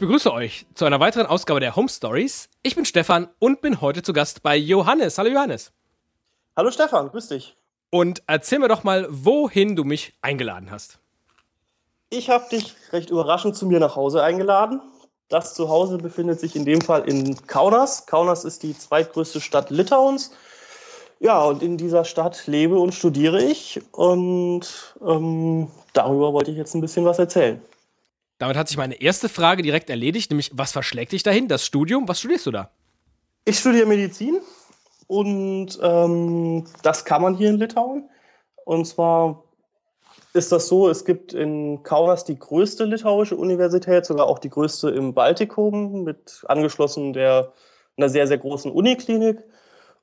[0.00, 2.48] Ich begrüße euch zu einer weiteren Ausgabe der Home Stories.
[2.62, 5.18] Ich bin Stefan und bin heute zu Gast bei Johannes.
[5.18, 5.72] Hallo Johannes.
[6.56, 7.54] Hallo Stefan, grüß dich.
[7.90, 11.00] Und erzähl mir doch mal, wohin du mich eingeladen hast.
[12.08, 14.80] Ich habe dich recht überraschend zu mir nach Hause eingeladen.
[15.28, 18.06] Das Zuhause befindet sich in dem Fall in Kaunas.
[18.06, 20.30] Kaunas ist die zweitgrößte Stadt Litauens.
[21.18, 23.82] Ja, und in dieser Stadt lebe und studiere ich.
[23.92, 27.60] Und ähm, darüber wollte ich jetzt ein bisschen was erzählen.
[28.40, 31.46] Damit hat sich meine erste Frage direkt erledigt, nämlich was verschlägt dich dahin?
[31.46, 32.08] Das Studium?
[32.08, 32.70] Was studierst du da?
[33.44, 34.40] Ich studiere Medizin
[35.06, 38.08] und ähm, das kann man hier in Litauen.
[38.64, 39.44] Und zwar
[40.32, 44.88] ist das so, es gibt in Kaunas die größte litauische Universität, sogar auch die größte
[44.88, 47.52] im Baltikum, mit angeschlossen der,
[47.98, 49.44] einer sehr, sehr großen Uniklinik.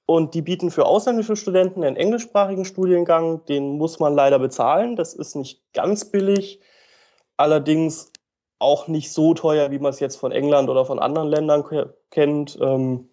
[0.06, 4.96] Und die bieten für ausländische Studenten einen englischsprachigen Studiengang, den muss man leider bezahlen.
[4.96, 6.60] Das ist nicht ganz billig.
[7.36, 8.12] Allerdings
[8.60, 11.64] auch nicht so teuer, wie man es jetzt von England oder von anderen Ländern
[12.12, 12.58] kennt.
[12.62, 13.10] Ähm,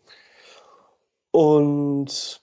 [1.31, 2.41] und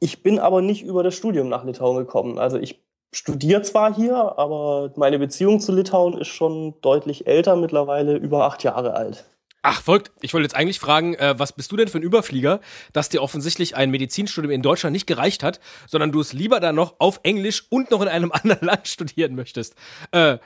[0.00, 2.38] ich bin aber nicht über das Studium nach Litauen gekommen.
[2.38, 2.80] Also ich
[3.12, 8.62] studiere zwar hier, aber meine Beziehung zu Litauen ist schon deutlich älter, mittlerweile über acht
[8.62, 9.24] Jahre alt.
[9.62, 10.12] Ach, folgt.
[10.20, 12.60] Ich wollte jetzt eigentlich fragen, äh, was bist du denn für ein Überflieger,
[12.92, 16.76] dass dir offensichtlich ein Medizinstudium in Deutschland nicht gereicht hat, sondern du es lieber dann
[16.76, 19.74] noch auf Englisch und noch in einem anderen Land studieren möchtest.
[20.12, 20.38] Äh,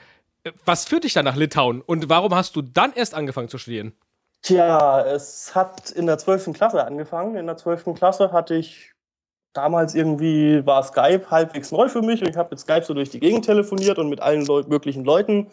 [0.65, 3.93] was führt dich dann nach Litauen und warum hast du dann erst angefangen zu studieren?
[4.41, 6.51] Tja, es hat in der 12.
[6.53, 7.35] Klasse angefangen.
[7.37, 7.95] In der 12.
[7.95, 8.91] Klasse hatte ich
[9.53, 13.09] damals irgendwie, war Skype halbwegs neu für mich und ich habe mit Skype so durch
[13.09, 15.47] die Gegend telefoniert und mit allen Leu möglichen Leuten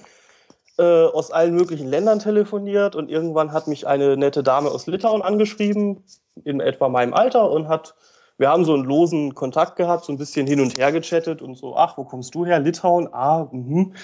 [0.79, 5.23] äh, aus allen möglichen Ländern telefoniert und irgendwann hat mich eine nette Dame aus Litauen
[5.23, 6.03] angeschrieben,
[6.45, 7.95] in etwa meinem Alter und hat,
[8.39, 11.57] wir haben so einen losen Kontakt gehabt, so ein bisschen hin und her gechattet und
[11.57, 12.59] so, ach, wo kommst du her?
[12.59, 13.09] Litauen?
[13.13, 13.95] Ah, mhm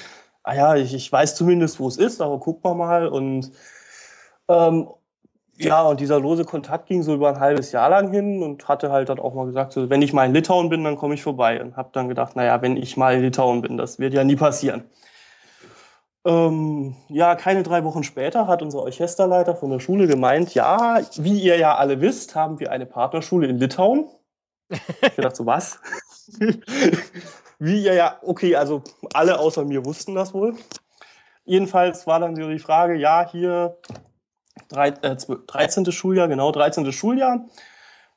[0.46, 3.08] ah ja, ich, ich weiß zumindest, wo es ist, aber guck mal mal.
[3.08, 3.50] Und
[4.48, 4.88] ähm,
[5.58, 8.90] ja, und dieser lose Kontakt ging so über ein halbes Jahr lang hin und hatte
[8.92, 11.22] halt dann auch mal gesagt, so, wenn ich mal in Litauen bin, dann komme ich
[11.22, 11.60] vorbei.
[11.60, 14.36] Und habe dann gedacht, naja, wenn ich mal in Litauen bin, das wird ja nie
[14.36, 14.84] passieren.
[16.24, 21.40] Ähm, ja, keine drei Wochen später hat unser Orchesterleiter von der Schule gemeint, ja, wie
[21.40, 24.08] ihr ja alle wisst, haben wir eine Partnerschule in Litauen.
[24.68, 25.80] Ich dachte so, was?
[27.58, 28.82] Wie, ja, ja, okay, also
[29.14, 30.54] alle außer mir wussten das wohl.
[31.44, 33.78] Jedenfalls war dann so die Frage, ja, hier
[34.68, 35.90] drei, äh, 13.
[35.92, 36.92] Schuljahr, genau, 13.
[36.92, 37.46] Schuljahr.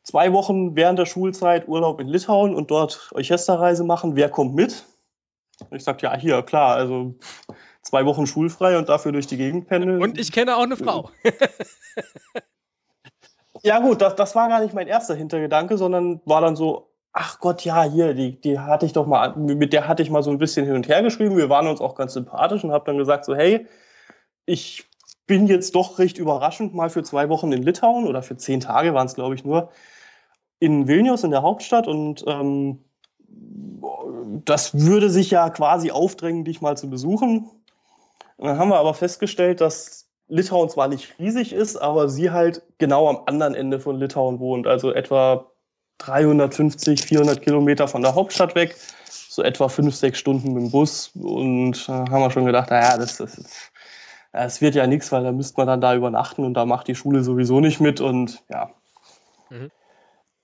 [0.03, 4.15] Zwei Wochen während der Schulzeit Urlaub in Litauen und dort Orchesterreise machen.
[4.15, 4.85] Wer kommt mit?
[5.69, 7.15] Und ich sagte, ja, hier, klar, also
[7.81, 10.01] zwei Wochen schulfrei und dafür durch die Gegend pendeln.
[10.01, 11.11] Und ich kenne auch eine Frau.
[13.63, 17.39] ja, gut, das, das war gar nicht mein erster Hintergedanke, sondern war dann so, ach
[17.39, 20.31] Gott, ja, hier, die, die hatte ich doch mal, mit der hatte ich mal so
[20.31, 21.37] ein bisschen hin und her geschrieben.
[21.37, 23.67] Wir waren uns auch ganz sympathisch und habe dann gesagt so, hey,
[24.45, 24.85] ich
[25.27, 28.93] bin jetzt doch recht überraschend mal für zwei Wochen in Litauen oder für zehn Tage
[28.93, 29.69] waren es, glaube ich, nur
[30.59, 32.83] in Vilnius in der Hauptstadt und ähm,
[34.45, 37.49] das würde sich ja quasi aufdrängen, dich mal zu besuchen.
[38.37, 42.63] Und dann haben wir aber festgestellt, dass Litauen zwar nicht riesig ist, aber sie halt
[42.77, 45.48] genau am anderen Ende von Litauen wohnt, also etwa
[45.99, 48.75] 350, 400 Kilometer von der Hauptstadt weg,
[49.07, 51.11] so etwa fünf, sechs Stunden mit dem Bus.
[51.15, 53.71] Und äh, haben wir schon gedacht, naja, das, das,
[54.33, 56.95] das wird ja nichts, weil da müsste man dann da übernachten und da macht die
[56.95, 58.71] Schule sowieso nicht mit und ja.
[59.49, 59.71] Mhm.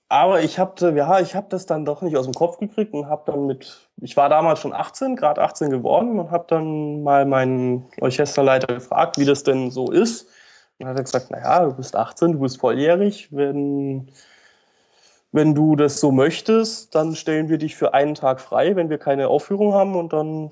[0.08, 3.08] Aber ich habe ja, ich hab das dann doch nicht aus dem Kopf gekriegt und
[3.08, 7.26] habe dann mit, ich war damals schon 18, gerade 18 geworden und habe dann mal
[7.26, 10.28] meinen Orchesterleiter gefragt, wie das denn so ist.
[10.78, 14.12] Und hat er gesagt, naja, du bist 18, du bist volljährig, wenn
[15.36, 18.96] wenn du das so möchtest, dann stellen wir dich für einen Tag frei, wenn wir
[18.96, 20.50] keine Aufführung haben und dann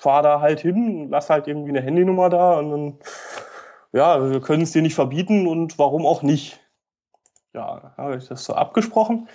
[0.00, 2.98] fahr da halt hin, lass halt irgendwie eine Handynummer da und dann,
[3.92, 6.58] ja, wir können es dir nicht verbieten und warum auch nicht.
[7.54, 9.28] Ja, habe ich das so abgesprochen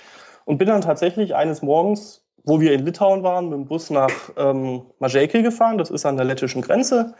[0.44, 4.12] und bin dann tatsächlich eines Morgens, wo wir in Litauen waren, mit dem Bus nach
[4.36, 5.78] ähm, Mažeikiai gefahren.
[5.78, 7.16] Das ist an der lettischen Grenze.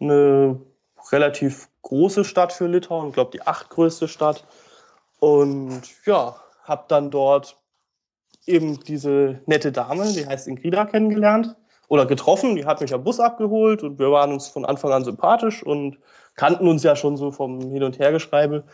[0.00, 0.60] Eine
[1.12, 4.44] relativ große Stadt für Litauen, ich glaube die achtgrößte Stadt.
[5.20, 7.60] Und ja, habe dann dort
[8.46, 11.56] eben diese nette Dame, die heißt Ingrida, kennengelernt
[11.88, 12.56] oder getroffen.
[12.56, 15.98] Die hat mich am Bus abgeholt und wir waren uns von Anfang an sympathisch und
[16.34, 18.64] kannten uns ja schon so vom Hin- und Hergeschreibe.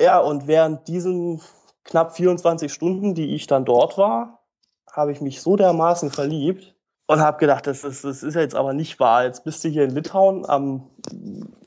[0.00, 1.40] Ja, und während diesen
[1.84, 4.44] knapp 24 Stunden, die ich dann dort war,
[4.90, 6.74] habe ich mich so dermaßen verliebt,
[7.06, 9.24] und habe gedacht, das ist, das ist jetzt aber nicht wahr.
[9.24, 10.88] Jetzt bist du hier in Litauen am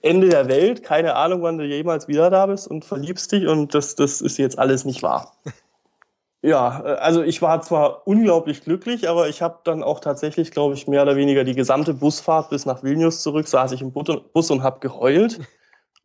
[0.02, 3.74] Ende der Welt, keine Ahnung, wann du jemals wieder da bist und verliebst dich und
[3.74, 5.34] das, das ist jetzt alles nicht wahr.
[6.46, 10.76] Ja, äh, also ich war zwar unglaublich glücklich, aber ich habe dann auch tatsächlich, glaube
[10.76, 14.52] ich, mehr oder weniger die gesamte Busfahrt bis nach Vilnius zurück, saß ich im Bus
[14.52, 15.40] und habe geheult.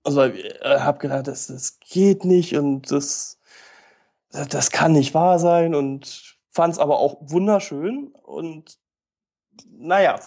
[0.02, 3.38] Also äh, habe gedacht, das, das geht nicht und das,
[4.30, 8.14] das kann nicht wahr sein und fand es aber auch wunderschön.
[8.22, 8.78] Und
[9.78, 10.20] naja,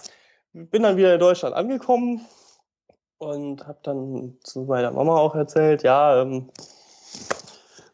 [0.52, 2.20] bin dann wieder in Deutschland angekommen
[3.18, 6.50] und habe dann zu meiner Mama auch erzählt, ja, ähm,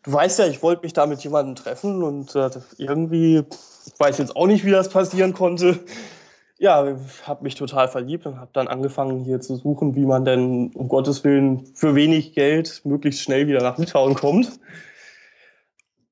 [0.03, 3.44] du weißt ja, ich wollte mich da mit jemandem treffen und äh, irgendwie
[3.99, 5.79] weiß jetzt auch nicht, wie das passieren konnte.
[6.59, 10.71] Ja, habe mich total verliebt und habe dann angefangen hier zu suchen, wie man denn
[10.75, 14.61] um Gottes Willen für wenig Geld möglichst schnell wieder nach Litauen kommt.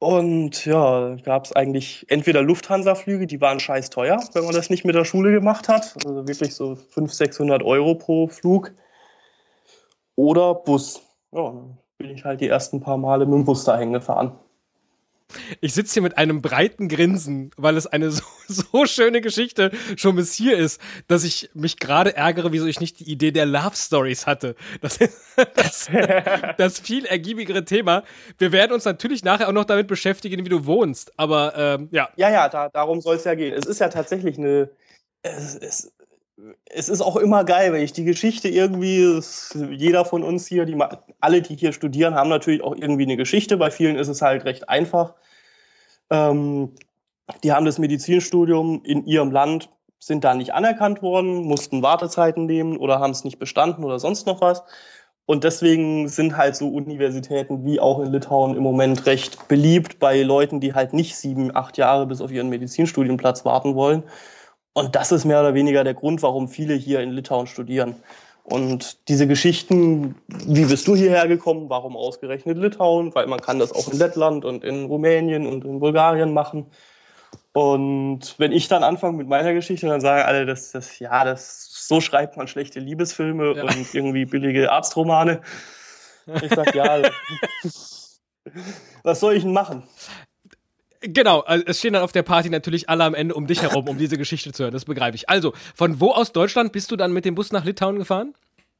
[0.00, 4.84] Und ja, gab es eigentlich entweder Lufthansa-Flüge, die waren scheiß teuer, wenn man das nicht
[4.84, 5.96] mit der Schule gemacht hat.
[5.96, 8.72] Also wirklich so 500, 600 Euro pro Flug.
[10.14, 11.02] Oder Bus.
[11.32, 11.52] Ja,
[11.98, 14.32] bin ich halt die ersten paar Male mit dem Bus dahin gefahren.
[15.60, 18.22] Ich sitze hier mit einem breiten Grinsen, weil es eine so,
[18.72, 23.00] so schöne Geschichte schon bis hier ist, dass ich mich gerade ärgere, wieso ich nicht
[23.00, 24.54] die Idee der Love Stories hatte.
[24.80, 25.12] Das ist
[25.54, 25.88] das,
[26.56, 28.04] das viel ergiebigere Thema.
[28.38, 31.12] Wir werden uns natürlich nachher auch noch damit beschäftigen, wie du wohnst.
[31.18, 32.08] Aber ähm, ja.
[32.16, 33.52] Ja, ja, da, darum soll es ja gehen.
[33.52, 34.70] Es ist ja tatsächlich eine.
[35.22, 35.92] Es, es,
[36.66, 39.20] es ist auch immer geil, wenn ich die Geschichte irgendwie,
[39.70, 40.76] jeder von uns hier, die,
[41.20, 43.56] alle, die hier studieren, haben natürlich auch irgendwie eine Geschichte.
[43.56, 45.14] Bei vielen ist es halt recht einfach.
[46.10, 46.72] Ähm,
[47.42, 52.76] die haben das Medizinstudium in ihrem Land, sind da nicht anerkannt worden, mussten Wartezeiten nehmen
[52.76, 54.62] oder haben es nicht bestanden oder sonst noch was.
[55.26, 60.22] Und deswegen sind halt so Universitäten wie auch in Litauen im Moment recht beliebt bei
[60.22, 64.04] Leuten, die halt nicht sieben, acht Jahre bis auf ihren Medizinstudienplatz warten wollen
[64.78, 67.96] und das ist mehr oder weniger der Grund, warum viele hier in Litauen studieren.
[68.44, 73.12] Und diese Geschichten, wie bist du hierher gekommen, warum ausgerechnet Litauen?
[73.12, 76.66] Weil man kann das auch in Lettland und in Rumänien und in Bulgarien machen.
[77.58, 81.68] Und wenn ich dann anfange mit meiner Geschichte, dann sagen alle, das, das, ja, das,
[81.88, 83.64] so schreibt man schlechte Liebesfilme ja.
[83.64, 85.40] und irgendwie billige Arztromane.
[86.40, 87.02] Ich sag, ja,
[89.02, 89.82] was soll ich denn machen?
[91.00, 93.88] Genau, also es stehen dann auf der Party natürlich alle am Ende um dich herum,
[93.88, 94.72] um diese Geschichte zu hören.
[94.72, 95.28] Das begreife ich.
[95.28, 98.34] Also, von wo aus Deutschland bist du dann mit dem Bus nach Litauen gefahren?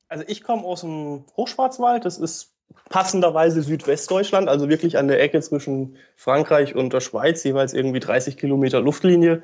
[0.08, 2.04] Also ich komme aus dem Hochschwarzwald.
[2.04, 2.52] Das ist
[2.88, 8.36] passenderweise Südwestdeutschland, also wirklich an der Ecke zwischen Frankreich und der Schweiz, jeweils irgendwie 30
[8.36, 9.42] Kilometer Luftlinie.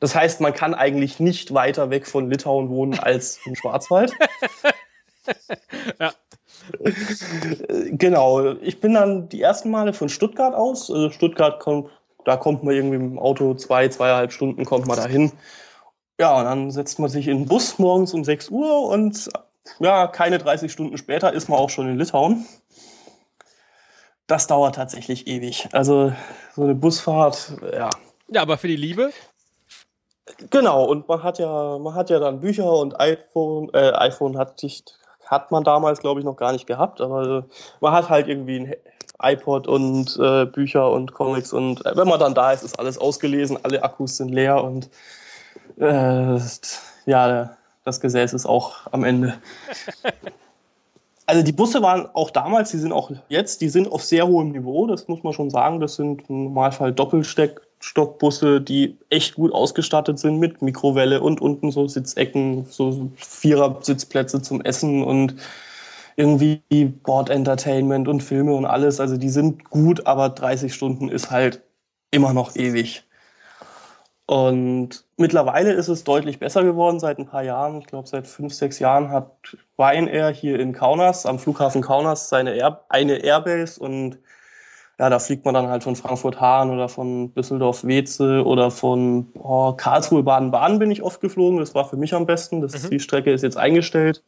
[0.00, 4.12] Das heißt, man kann eigentlich nicht weiter weg von Litauen wohnen als im Schwarzwald.
[6.00, 6.12] ja.
[7.68, 10.90] Genau, ich bin dann die ersten Male von Stuttgart aus.
[10.90, 11.90] Also Stuttgart kommt
[12.26, 15.30] da kommt man irgendwie mit dem Auto zwei, zweieinhalb Stunden kommt man dahin.
[16.18, 19.30] Ja, und dann setzt man sich in den Bus morgens um 6 Uhr und
[19.78, 22.44] ja, keine 30 Stunden später ist man auch schon in Litauen.
[24.26, 25.68] Das dauert tatsächlich ewig.
[25.72, 26.12] Also
[26.54, 27.90] so eine Busfahrt, ja.
[28.28, 29.12] Ja, aber für die Liebe?
[30.50, 34.60] Genau, und man hat ja, man hat ja dann Bücher und iPhone, äh, iPhone hat,
[35.24, 37.46] hat man damals, glaube ich, noch gar nicht gehabt, aber
[37.80, 38.74] man hat halt irgendwie ein
[39.22, 42.98] iPod und äh, Bücher und Comics und äh, wenn man dann da ist, ist alles
[42.98, 44.90] ausgelesen, alle Akkus sind leer und
[45.78, 46.38] äh,
[47.06, 49.34] ja, das Gesäß ist auch am Ende.
[51.28, 54.52] Also die Busse waren auch damals, die sind auch jetzt, die sind auf sehr hohem
[54.52, 55.80] Niveau, das muss man schon sagen.
[55.80, 61.88] Das sind im Normalfall Doppelstockbusse, die echt gut ausgestattet sind mit Mikrowelle und unten so
[61.88, 65.34] Sitzecken, so Vierer-Sitzplätze zum Essen und
[66.14, 66.62] irgendwie
[67.02, 69.00] Board Entertainment und Filme und alles.
[69.00, 71.62] Also die sind gut, aber 30 Stunden ist halt
[72.12, 73.05] immer noch ewig.
[74.26, 77.78] Und mittlerweile ist es deutlich besser geworden seit ein paar Jahren.
[77.78, 82.54] Ich glaube, seit fünf, sechs Jahren hat Ryanair hier in Kaunas, am Flughafen Kaunas, seine
[82.56, 84.18] Air, eine Airbase und
[84.98, 90.78] ja, da fliegt man dann halt von Frankfurt-Hahn oder von Düsseldorf-Weze oder von oh, Karlsruhe-Baden-Baden
[90.78, 91.58] bin ich oft geflogen.
[91.58, 92.62] Das war für mich am besten.
[92.62, 92.90] Das, mhm.
[92.90, 94.24] Die Strecke ist jetzt eingestellt.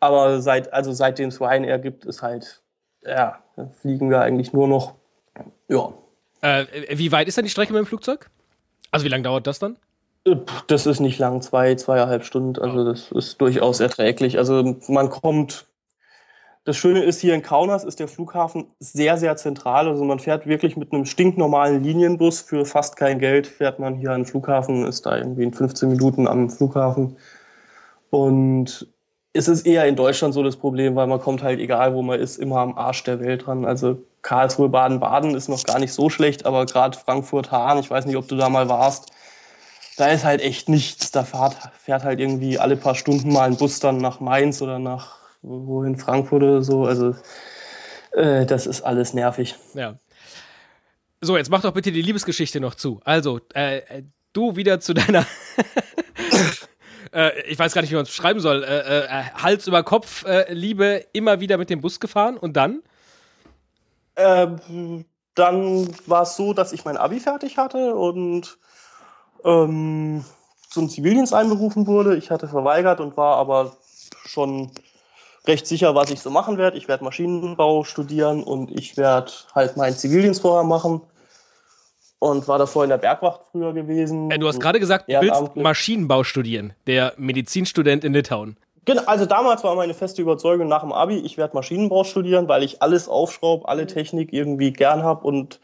[0.00, 2.60] Aber seit, also seitdem es Ryanair gibt, ist halt,
[3.06, 3.38] ja,
[3.80, 4.96] fliegen wir eigentlich nur noch,
[5.68, 5.92] ja.
[6.40, 6.66] Äh,
[6.98, 8.28] wie weit ist denn die Strecke mit dem Flugzeug?
[8.94, 9.76] Also wie lange dauert das dann?
[10.68, 12.62] Das ist nicht lang, zwei, zweieinhalb Stunden.
[12.62, 14.38] Also das ist durchaus erträglich.
[14.38, 15.66] Also man kommt.
[16.62, 19.88] Das Schöne ist, hier in Kaunas ist der Flughafen sehr, sehr zentral.
[19.88, 24.12] Also man fährt wirklich mit einem stinknormalen Linienbus für fast kein Geld, fährt man hier
[24.12, 27.16] an den Flughafen, ist da irgendwie in 15 Minuten am Flughafen.
[28.10, 28.93] Und
[29.34, 32.20] ist es eher in Deutschland so das Problem, weil man kommt halt, egal wo man
[32.20, 33.64] ist, immer am Arsch der Welt dran.
[33.64, 38.16] Also Karlsruhe, Baden-Baden ist noch gar nicht so schlecht, aber gerade Frankfurt-Hahn, ich weiß nicht,
[38.16, 39.10] ob du da mal warst,
[39.96, 41.10] da ist halt echt nichts.
[41.10, 44.78] Da fährt, fährt halt irgendwie alle paar Stunden mal ein Bus dann nach Mainz oder
[44.78, 46.84] nach wohin Frankfurt oder so.
[46.84, 47.16] Also
[48.12, 49.56] äh, das ist alles nervig.
[49.74, 49.98] Ja.
[51.20, 53.00] So, jetzt mach doch bitte die Liebesgeschichte noch zu.
[53.04, 55.26] Also, äh, du wieder zu deiner.
[57.14, 58.64] äh, ich weiß gar nicht, wie man es schreiben soll.
[58.64, 62.82] Äh, äh, Hals über Kopf, äh, Liebe, immer wieder mit dem Bus gefahren und dann?
[64.16, 65.04] Ähm,
[65.34, 68.58] dann war es so, dass ich mein Abi fertig hatte und
[69.44, 70.24] ähm,
[70.70, 72.16] zum Zivildienst einberufen wurde.
[72.16, 73.76] Ich hatte verweigert und war aber
[74.26, 74.70] schon
[75.46, 76.76] recht sicher, was ich so machen werde.
[76.76, 81.00] Ich werde Maschinenbau studieren und ich werde halt meinen Zivildienst vorher machen.
[82.24, 84.30] Und war davor in der Bergwacht früher gewesen.
[84.30, 88.56] Äh, du hast gerade gesagt, du willst Maschinenbau studieren, der Medizinstudent in Litauen.
[88.86, 92.62] Genau, also damals war meine feste Überzeugung nach dem Abi, ich werde Maschinenbau studieren, weil
[92.62, 95.60] ich alles aufschraube, alle Technik irgendwie gern habe und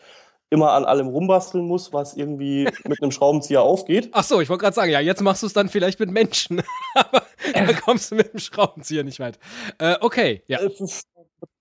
[0.51, 4.11] immer an allem rumbasteln muss, was irgendwie mit einem Schraubenzieher aufgeht.
[4.13, 6.63] Ach so, ich wollte gerade sagen, ja, jetzt machst du es dann vielleicht mit Menschen,
[6.95, 7.23] aber
[7.55, 9.39] da kommst du mit dem Schraubenzieher nicht weit.
[9.79, 10.59] Äh, okay, ja.
[10.59, 10.87] Du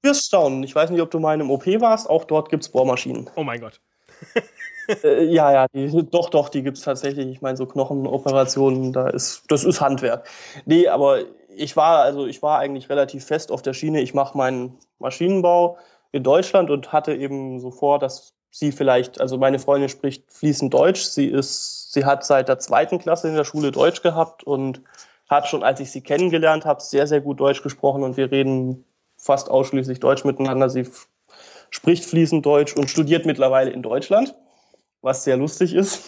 [0.01, 0.63] wirst staunen.
[0.63, 3.29] Ich weiß nicht, ob du mal in einem OP warst, auch dort gibt's Bohrmaschinen.
[3.36, 3.79] Oh mein Gott.
[5.03, 7.27] äh, ja, ja, die, doch, doch, die gibt's tatsächlich.
[7.27, 10.27] Ich meine, so Knochenoperationen, da ist, das ist Handwerk.
[10.65, 11.19] Nee, aber
[11.55, 14.01] ich war, also ich war eigentlich relativ fest auf der Schiene.
[14.01, 15.77] Ich mache meinen Maschinenbau
[16.12, 20.74] in Deutschland und hatte eben so vor, dass sie vielleicht, also meine Freundin spricht fließend
[20.74, 21.03] Deutsch.
[21.03, 24.81] Sie ist, sie hat seit der zweiten Klasse in der Schule Deutsch gehabt und
[25.29, 28.86] hat schon, als ich sie kennengelernt habe, sehr, sehr gut Deutsch gesprochen und wir reden
[29.17, 30.69] fast ausschließlich Deutsch miteinander.
[30.69, 30.88] Sie
[31.69, 34.34] spricht fließend Deutsch und studiert mittlerweile in Deutschland,
[35.01, 36.01] was sehr lustig ist.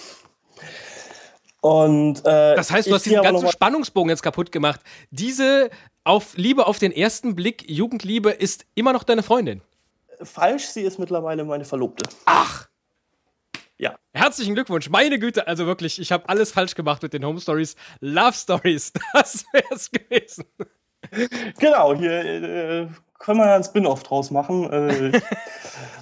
[1.61, 4.81] Und, äh, das heißt, du hast diesen ganzen Spannungsbogen jetzt kaputt gemacht.
[5.11, 5.69] Diese
[6.03, 9.61] auf Liebe auf den ersten Blick, Jugendliebe, ist immer noch deine Freundin
[10.23, 12.09] falsch, sie ist mittlerweile meine Verlobte.
[12.25, 12.67] Ach!
[13.77, 13.97] Ja.
[14.13, 14.89] Herzlichen Glückwunsch.
[14.89, 17.75] Meine Güte, also wirklich, ich habe alles falsch gemacht mit den Home Stories.
[17.99, 20.45] Love Stories, das wäre es gewesen.
[21.57, 24.71] Genau, hier äh, können wir ja ein Spin-off draus machen.
[24.71, 25.19] Äh,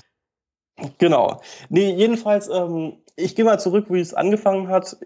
[0.98, 1.42] genau.
[1.70, 4.98] Nee, jedenfalls, ähm, ich gehe mal zurück, wie es angefangen hat.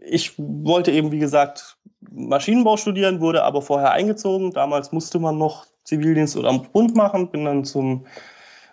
[0.00, 1.76] Ich wollte eben, wie gesagt,
[2.10, 4.52] Maschinenbau studieren, wurde aber vorher eingezogen.
[4.52, 8.04] Damals musste man noch Zivildienst oder am Bund machen, bin dann zum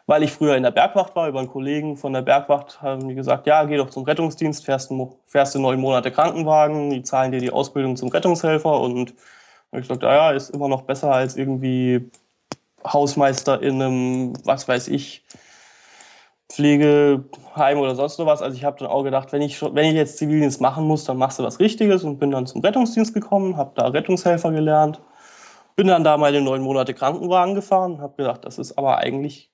[0.07, 3.15] weil ich früher in der Bergwacht war, über einen Kollegen von der Bergwacht haben die
[3.15, 4.93] gesagt, ja, geh doch zum Rettungsdienst, fährst,
[5.25, 9.15] fährst du neun Monate Krankenwagen, die zahlen dir die Ausbildung zum Rettungshelfer und
[9.71, 12.09] ich gesagt, ja, ist immer noch besser als irgendwie
[12.85, 15.23] Hausmeister in einem, was weiß ich,
[16.49, 18.41] Pflegeheim oder sonst was.
[18.41, 21.17] Also ich habe dann auch gedacht, wenn ich, wenn ich jetzt Zivildienst machen muss, dann
[21.17, 25.01] machst du was Richtiges und bin dann zum Rettungsdienst gekommen, habe da Rettungshelfer gelernt,
[25.75, 29.49] bin dann da meine neun Monate Krankenwagen gefahren, habe gedacht, das ist aber eigentlich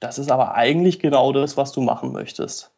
[0.00, 2.70] das ist aber eigentlich genau das, was du machen möchtest.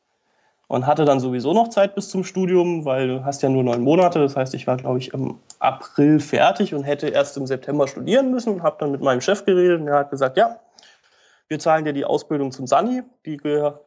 [0.69, 3.81] Und hatte dann sowieso noch Zeit bis zum Studium, weil du hast ja nur neun
[3.83, 4.21] Monate.
[4.21, 8.31] Das heißt, ich war, glaube ich, im April fertig und hätte erst im September studieren
[8.31, 10.59] müssen und habe dann mit meinem Chef geredet und er hat gesagt, ja,
[11.49, 13.38] wir zahlen dir die Ausbildung zum Sani, die,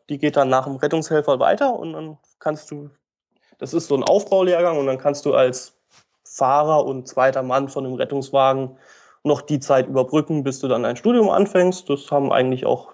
[0.09, 2.89] die geht dann nach dem Rettungshelfer weiter und dann kannst du,
[3.59, 5.77] das ist so ein Aufbaulehrgang und dann kannst du als
[6.23, 8.77] Fahrer und zweiter Mann von einem Rettungswagen
[9.23, 11.89] noch die Zeit überbrücken, bis du dann ein Studium anfängst.
[11.89, 12.93] Das haben eigentlich auch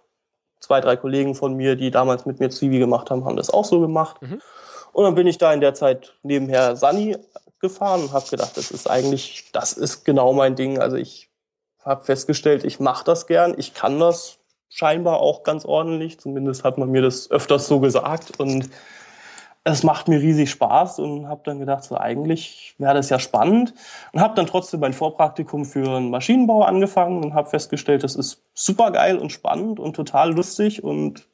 [0.60, 3.64] zwei, drei Kollegen von mir, die damals mit mir Zivi gemacht haben, haben das auch
[3.64, 4.22] so gemacht.
[4.22, 4.42] Mhm.
[4.92, 7.16] Und dann bin ich da in der Zeit nebenher Sani
[7.60, 10.80] gefahren und habe gedacht, das ist eigentlich, das ist genau mein Ding.
[10.80, 11.30] Also ich
[11.84, 14.37] habe festgestellt, ich mache das gern, ich kann das
[14.70, 16.20] scheinbar auch ganz ordentlich.
[16.20, 18.70] Zumindest hat man mir das öfters so gesagt und
[19.64, 23.74] es macht mir riesig Spaß und habe dann gedacht, so eigentlich wäre das ja spannend
[24.14, 28.42] und habe dann trotzdem mein Vorpraktikum für einen Maschinenbau angefangen und habe festgestellt, das ist
[28.54, 31.28] super geil und spannend und total lustig und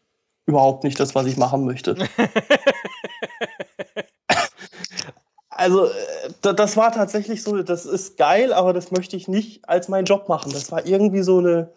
[0.45, 1.95] überhaupt nicht das, was ich machen möchte.
[5.49, 5.87] also
[6.41, 10.27] das war tatsächlich so, das ist geil, aber das möchte ich nicht als meinen Job
[10.27, 10.51] machen.
[10.51, 11.69] Das war irgendwie so eine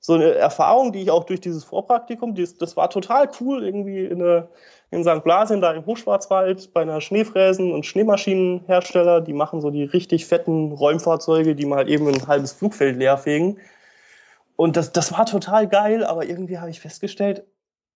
[0.00, 4.04] so eine Erfahrung, die ich auch durch dieses Vorpraktikum, das, das war total cool, irgendwie
[4.04, 4.48] in, eine,
[4.90, 5.24] in St.
[5.24, 10.72] Blasien, da im Hochschwarzwald, bei einer Schneefräsen- und Schneemaschinenhersteller, die machen so die richtig fetten
[10.72, 13.58] Räumfahrzeuge, die mal eben ein halbes Flugfeld leerfegen.
[14.54, 17.44] Und das, das war total geil, aber irgendwie habe ich festgestellt,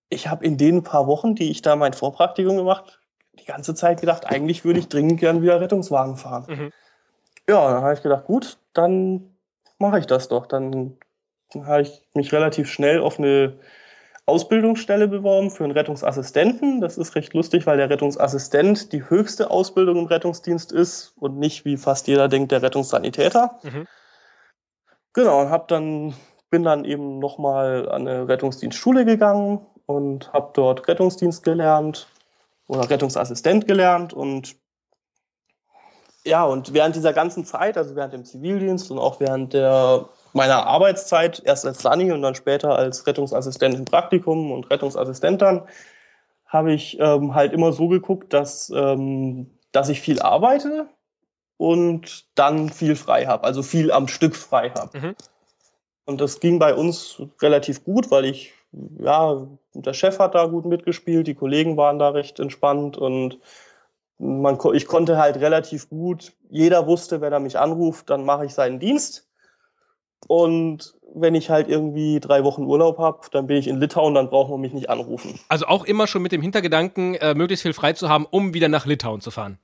[0.09, 2.99] ich habe in den paar Wochen, die ich da mein Vorpraktikum gemacht,
[3.39, 6.45] die ganze Zeit gedacht, eigentlich würde ich dringend gern wieder Rettungswagen fahren.
[6.47, 6.71] Mhm.
[7.49, 9.33] Ja, dann habe ich gedacht, gut, dann
[9.79, 10.45] mache ich das doch.
[10.45, 10.97] Dann
[11.55, 13.57] habe ich mich relativ schnell auf eine
[14.25, 16.79] Ausbildungsstelle beworben für einen Rettungsassistenten.
[16.79, 21.65] Das ist recht lustig, weil der Rettungsassistent die höchste Ausbildung im Rettungsdienst ist und nicht,
[21.65, 23.59] wie fast jeder denkt, der Rettungssanitäter.
[23.63, 23.87] Mhm.
[25.13, 26.13] Genau, und hab dann,
[26.49, 32.07] bin dann eben nochmal an eine Rettungsdienstschule gegangen und habe dort Rettungsdienst gelernt
[32.67, 34.55] oder Rettungsassistent gelernt und
[36.23, 40.65] ja, und während dieser ganzen Zeit, also während dem Zivildienst und auch während der meiner
[40.65, 45.63] Arbeitszeit, erst als Sunny und dann später als Rettungsassistent im Praktikum und Rettungsassistent dann,
[46.45, 50.87] habe ich ähm, halt immer so geguckt, dass, ähm, dass ich viel arbeite
[51.57, 54.97] und dann viel frei habe, also viel am Stück frei habe.
[54.97, 55.15] Mhm.
[56.05, 58.51] Und das ging bei uns relativ gut, weil ich,
[58.99, 63.39] ja, der Chef hat da gut mitgespielt, die Kollegen waren da recht entspannt und
[64.17, 68.53] man, ich konnte halt relativ gut, jeder wusste, wenn er mich anruft, dann mache ich
[68.53, 69.30] seinen Dienst.
[70.27, 74.29] Und wenn ich halt irgendwie drei Wochen Urlaub habe, dann bin ich in Litauen, dann
[74.29, 75.39] braucht man mich nicht anrufen.
[75.49, 78.69] Also auch immer schon mit dem Hintergedanken, äh, möglichst viel frei zu haben, um wieder
[78.69, 79.57] nach Litauen zu fahren.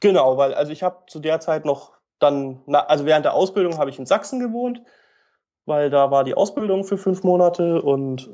[0.00, 3.78] Genau, weil also ich habe zu der Zeit noch dann, na, also während der Ausbildung
[3.78, 4.82] habe ich in Sachsen gewohnt,
[5.66, 8.30] weil da war die Ausbildung für fünf Monate und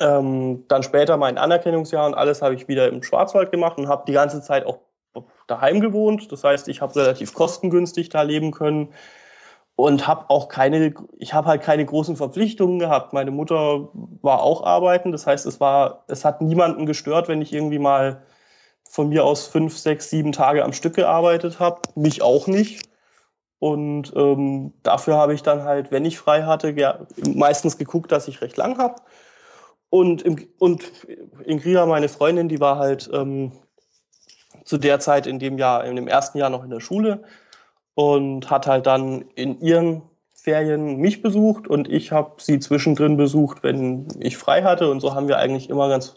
[0.00, 4.04] ähm, dann später mein Anerkennungsjahr und alles habe ich wieder im Schwarzwald gemacht und habe
[4.06, 4.78] die ganze Zeit auch
[5.46, 6.30] daheim gewohnt.
[6.32, 8.94] Das heißt, ich habe relativ kostengünstig da leben können
[9.80, 13.14] und habe auch keine, ich habe halt keine großen Verpflichtungen gehabt.
[13.14, 13.88] Meine Mutter
[14.20, 18.22] war auch arbeiten, das heißt, es war, es hat niemanden gestört, wenn ich irgendwie mal
[18.84, 22.90] von mir aus fünf, sechs, sieben Tage am Stück gearbeitet habe, mich auch nicht.
[23.58, 26.74] Und ähm, dafür habe ich dann halt, wenn ich frei hatte,
[27.34, 28.96] meistens geguckt, dass ich recht lang habe.
[29.88, 30.84] Und, im, und
[31.46, 33.52] Ingria, meine Freundin, die war halt ähm,
[34.64, 37.22] zu der Zeit in dem Jahr, in dem ersten Jahr noch in der Schule
[38.00, 40.00] und hat halt dann in ihren
[40.32, 44.90] Ferien mich besucht und ich habe sie zwischendrin besucht, wenn ich frei hatte.
[44.90, 46.14] Und so haben wir eigentlich immer ganz,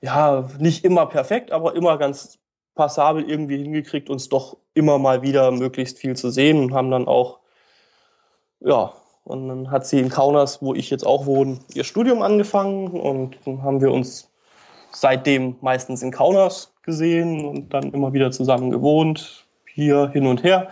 [0.00, 2.40] ja, nicht immer perfekt, aber immer ganz
[2.74, 7.06] passabel irgendwie hingekriegt, uns doch immer mal wieder möglichst viel zu sehen und haben dann
[7.06, 7.38] auch,
[8.58, 12.88] ja, und dann hat sie in Kaunas, wo ich jetzt auch wohne, ihr Studium angefangen
[12.88, 14.30] und dann haben wir uns
[14.90, 19.46] seitdem meistens in Kaunas gesehen und dann immer wieder zusammen gewohnt,
[19.78, 20.70] hier hin und her.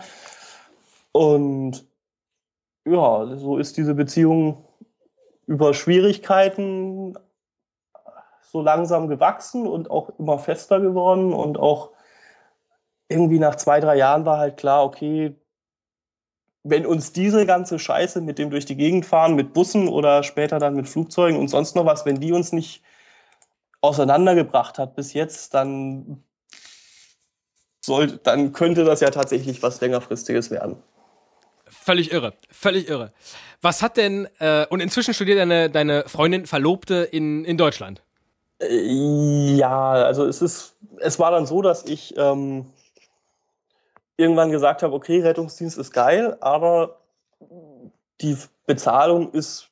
[1.11, 1.87] Und
[2.85, 4.65] ja, so ist diese Beziehung
[5.45, 7.17] über Schwierigkeiten
[8.41, 11.91] so langsam gewachsen und auch immer fester geworden und auch
[13.09, 15.35] irgendwie nach zwei, drei Jahren war halt klar, okay,
[16.63, 20.59] wenn uns diese ganze Scheiße mit dem durch die Gegend fahren, mit Bussen oder später
[20.59, 22.83] dann mit Flugzeugen und sonst noch was, wenn die uns nicht
[23.81, 26.23] auseinandergebracht hat bis jetzt, dann
[27.81, 30.81] soll, dann könnte das ja tatsächlich was längerfristiges werden.
[31.87, 33.13] Völlig irre, völlig irre.
[33.61, 38.01] Was hat denn, äh, und inzwischen studiert deine, deine Freundin Verlobte in, in Deutschland?
[38.59, 42.65] Äh, ja, also es ist, es war dann so, dass ich ähm,
[44.17, 46.99] irgendwann gesagt habe, okay, Rettungsdienst ist geil, aber
[48.19, 49.69] die Bezahlung ist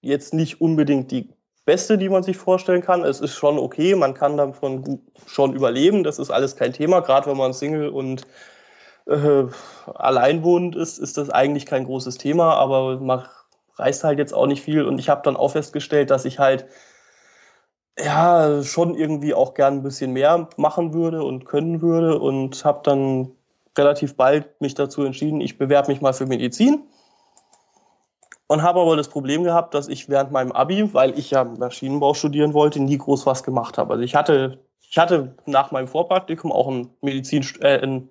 [0.00, 1.30] jetzt nicht unbedingt die
[1.64, 3.02] Beste, die man sich vorstellen kann.
[3.02, 6.04] Es ist schon okay, man kann davon schon überleben.
[6.04, 7.00] Das ist alles kein Thema.
[7.00, 8.24] Gerade wenn man Single und
[9.08, 9.46] äh,
[9.94, 12.54] alleinwohnend ist, ist das eigentlich kein großes Thema.
[12.54, 13.24] Aber man
[13.76, 14.84] reist halt jetzt auch nicht viel.
[14.84, 16.66] Und ich habe dann auch festgestellt, dass ich halt
[17.98, 22.18] ja schon irgendwie auch gern ein bisschen mehr machen würde und können würde.
[22.18, 23.32] Und habe dann
[23.76, 26.84] relativ bald mich dazu entschieden, ich bewerbe mich mal für Medizin
[28.48, 32.14] und habe aber das Problem gehabt, dass ich während meinem Abi, weil ich ja Maschinenbau
[32.14, 33.92] studieren wollte, nie groß was gemacht habe.
[33.92, 38.08] Also ich hatte, ich hatte nach meinem Vorpraktikum auch einen Medizin, äh, einen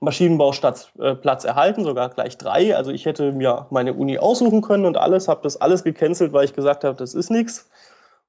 [0.00, 2.76] Maschinenbauplatz äh, erhalten, sogar gleich drei.
[2.76, 6.44] Also ich hätte mir meine Uni aussuchen können und alles, habe das alles gecancelt, weil
[6.44, 7.68] ich gesagt habe, das ist nichts.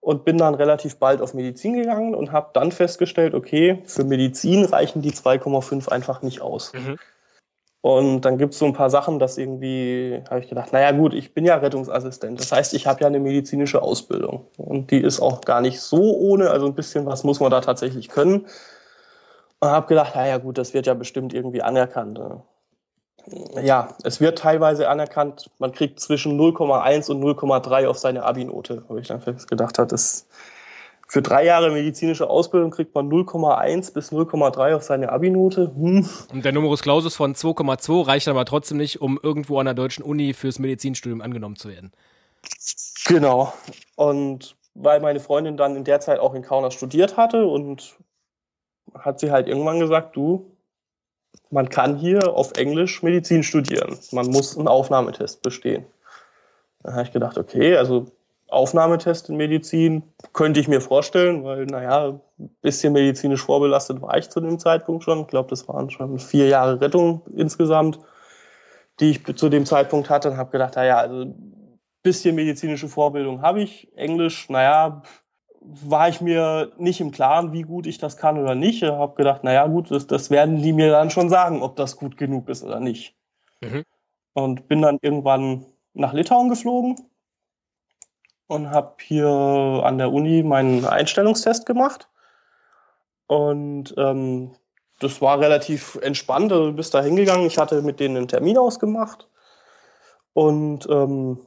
[0.02, 4.64] Und bin dann relativ bald auf Medizin gegangen und habe dann festgestellt, okay, für Medizin
[4.64, 6.72] reichen die 2,5 einfach nicht aus.
[6.74, 6.98] Mhm.
[7.82, 11.14] Und dann gibt es so ein paar Sachen, dass irgendwie, habe ich gedacht, naja gut,
[11.14, 12.40] ich bin ja Rettungsassistent.
[12.40, 14.48] Das heißt, ich habe ja eine medizinische Ausbildung.
[14.58, 17.62] Und die ist auch gar nicht so ohne, also ein bisschen was muss man da
[17.62, 18.48] tatsächlich können.
[19.62, 22.20] Und habe gedacht, naja gut, das wird ja bestimmt irgendwie anerkannt.
[23.62, 29.02] Ja, es wird teilweise anerkannt, man kriegt zwischen 0,1 und 0,3 auf seine Abi-Note, habe
[29.02, 30.28] ich dann gedacht, das
[31.10, 35.72] für drei Jahre medizinische Ausbildung kriegt man 0,1 bis 0,3 auf seine Abi-Note.
[35.76, 36.08] Hm.
[36.32, 40.04] Und der Numerus Clausus von 2,2 reicht aber trotzdem nicht, um irgendwo an der deutschen
[40.04, 41.92] Uni fürs Medizinstudium angenommen zu werden.
[43.08, 43.52] Genau.
[43.96, 47.98] Und weil meine Freundin dann in der Zeit auch in Kaunas studiert hatte und
[48.98, 50.56] hat sie halt irgendwann gesagt, du,
[51.50, 53.98] man kann hier auf Englisch Medizin studieren.
[54.12, 55.86] Man muss einen Aufnahmetest bestehen.
[56.84, 58.06] Dann habe ich gedacht, okay, also
[58.50, 64.30] Aufnahmetest in Medizin könnte ich mir vorstellen, weil, naja, ein bisschen medizinisch vorbelastet war ich
[64.30, 65.22] zu dem Zeitpunkt schon.
[65.22, 68.00] Ich glaube, das waren schon vier Jahre Rettung insgesamt,
[69.00, 73.42] die ich zu dem Zeitpunkt hatte und habe gedacht, naja, also ein bisschen medizinische Vorbildung
[73.42, 73.96] habe ich.
[73.96, 75.04] Englisch, naja,
[75.62, 78.82] war ich mir nicht im Klaren, wie gut ich das kann oder nicht.
[78.82, 81.98] Ich habe gedacht, naja, gut, das, das werden die mir dann schon sagen, ob das
[81.98, 83.16] gut genug ist oder nicht.
[83.62, 83.84] Mhm.
[84.34, 86.96] Und bin dann irgendwann nach Litauen geflogen
[88.48, 92.10] und habe hier an der Uni meinen Einstellungstest gemacht.
[93.28, 94.52] Und ähm,
[95.00, 96.52] das war relativ entspannt.
[96.52, 97.46] Also du bist da hingegangen.
[97.46, 99.28] Ich hatte mit denen einen Termin ausgemacht.
[100.34, 101.40] Und ähm,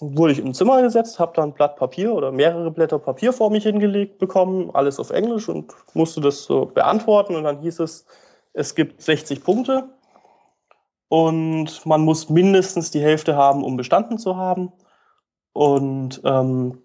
[0.00, 3.50] wurde ich im Zimmer gesetzt, habe dann ein Blatt Papier oder mehrere Blätter Papier vor
[3.50, 7.34] mich hingelegt bekommen, alles auf Englisch und musste das so beantworten.
[7.34, 8.06] Und dann hieß es,
[8.52, 9.88] es gibt 60 Punkte
[11.08, 14.72] und man muss mindestens die Hälfte haben, um bestanden zu haben.
[15.52, 16.82] Und ähm,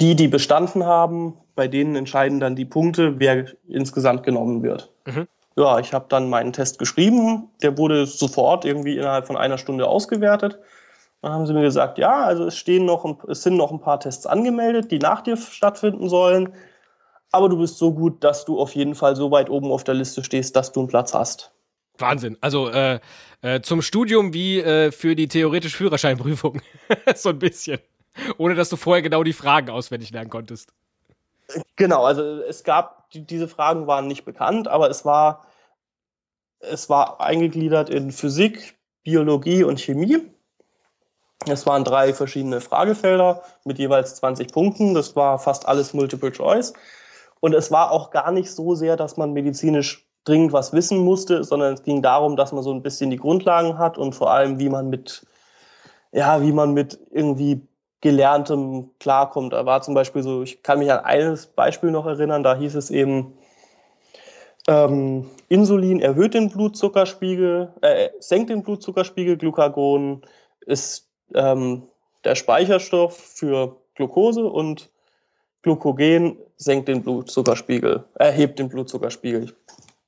[0.00, 4.92] die, die bestanden haben, bei denen entscheiden dann die Punkte, wer insgesamt genommen wird.
[5.06, 5.26] Mhm.
[5.58, 7.50] Ja, ich habe dann meinen Test geschrieben.
[7.62, 10.60] Der wurde sofort irgendwie innerhalb von einer Stunde ausgewertet.
[11.20, 13.98] Dann haben sie mir gesagt, ja, also es stehen noch, es sind noch ein paar
[13.98, 16.54] Tests angemeldet, die nach dir stattfinden sollen.
[17.32, 19.94] Aber du bist so gut, dass du auf jeden Fall so weit oben auf der
[19.94, 21.50] Liste stehst, dass du einen Platz hast.
[21.98, 22.38] Wahnsinn.
[22.40, 23.00] Also äh,
[23.42, 26.62] äh, zum Studium wie äh, für die theoretische Führerscheinprüfung.
[27.16, 27.80] so ein bisschen.
[28.36, 30.72] Ohne dass du vorher genau die Fragen auswendig lernen konntest.
[31.74, 35.47] Genau, also es gab, die, diese Fragen waren nicht bekannt, aber es war,
[36.60, 40.18] es war eingegliedert in Physik, Biologie und Chemie.
[41.46, 44.94] Es waren drei verschiedene Fragefelder mit jeweils 20 Punkten.
[44.94, 46.72] Das war fast alles Multiple Choice.
[47.40, 51.44] Und es war auch gar nicht so sehr, dass man medizinisch dringend was wissen musste,
[51.44, 54.58] sondern es ging darum, dass man so ein bisschen die Grundlagen hat und vor allem,
[54.58, 55.24] wie man mit,
[56.12, 57.66] ja, wie man mit irgendwie
[58.00, 59.52] Gelerntem klarkommt.
[59.52, 62.74] Da war zum Beispiel so, ich kann mich an eines Beispiel noch erinnern, da hieß
[62.74, 63.38] es eben,
[64.68, 70.22] ähm, Insulin erhöht den Blutzuckerspiegel, äh, senkt den Blutzuckerspiegel, Glucagon
[70.66, 71.84] ist ähm,
[72.24, 74.90] der Speicherstoff für Glucose und
[75.62, 79.44] Glucogen senkt den Blutzuckerspiegel, erhebt den Blutzuckerspiegel.
[79.44, 79.54] Ich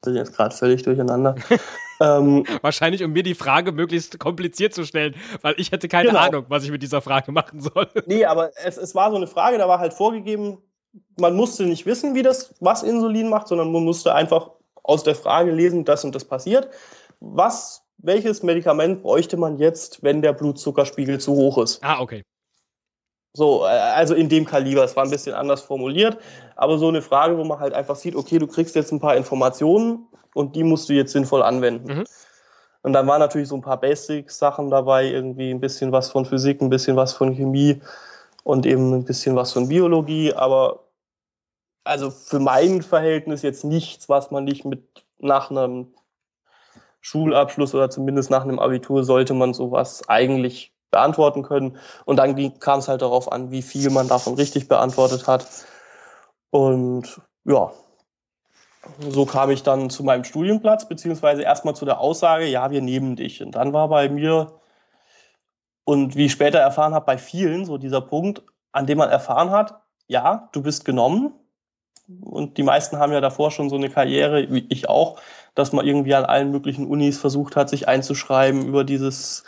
[0.03, 1.37] bin jetzt gerade völlig durcheinander.
[2.01, 6.20] ähm, Wahrscheinlich, um mir die Frage möglichst kompliziert zu stellen, weil ich hätte keine genau.
[6.20, 7.88] Ahnung, was ich mit dieser Frage machen soll.
[8.07, 10.59] Nee, aber es, es war so eine Frage, da war halt vorgegeben,
[11.18, 14.50] man musste nicht wissen, wie das, was Insulin macht, sondern man musste einfach
[14.83, 16.68] aus der Frage lesen, das und das passiert.
[17.20, 21.83] Was, welches Medikament bräuchte man jetzt, wenn der Blutzuckerspiegel zu hoch ist?
[21.85, 22.22] Ah, okay.
[23.33, 24.85] So, äh, also in dem Kaliber.
[24.85, 26.18] Es war ein bisschen anders formuliert,
[26.57, 29.16] aber so eine Frage, wo man halt einfach sieht, okay, du kriegst jetzt ein paar
[29.16, 31.98] Informationen und die musst du jetzt sinnvoll anwenden.
[31.98, 32.05] Mhm.
[32.83, 36.62] Und dann waren natürlich so ein paar Basic-Sachen dabei, irgendwie ein bisschen was von Physik,
[36.62, 37.81] ein bisschen was von Chemie
[38.44, 40.85] und eben ein bisschen was von Biologie, aber
[41.85, 45.94] also für mein Verhältnis jetzt nichts, was man nicht mit nach einem
[47.00, 51.79] Schulabschluss oder zumindest nach einem Abitur sollte man sowas eigentlich beantworten können.
[52.05, 55.46] Und dann kam es halt darauf an, wie viel man davon richtig beantwortet hat.
[56.50, 57.72] Und ja,
[59.09, 63.16] so kam ich dann zu meinem Studienplatz, beziehungsweise erstmal zu der Aussage, ja, wir nehmen
[63.16, 63.42] dich.
[63.42, 64.60] Und dann war bei mir,
[65.85, 69.51] und wie ich später erfahren habe, bei vielen so dieser Punkt, an dem man erfahren
[69.51, 71.33] hat, ja, du bist genommen.
[72.23, 75.21] Und die meisten haben ja davor schon so eine Karriere, wie ich auch,
[75.55, 79.45] dass man irgendwie an allen möglichen Unis versucht hat, sich einzuschreiben über dieses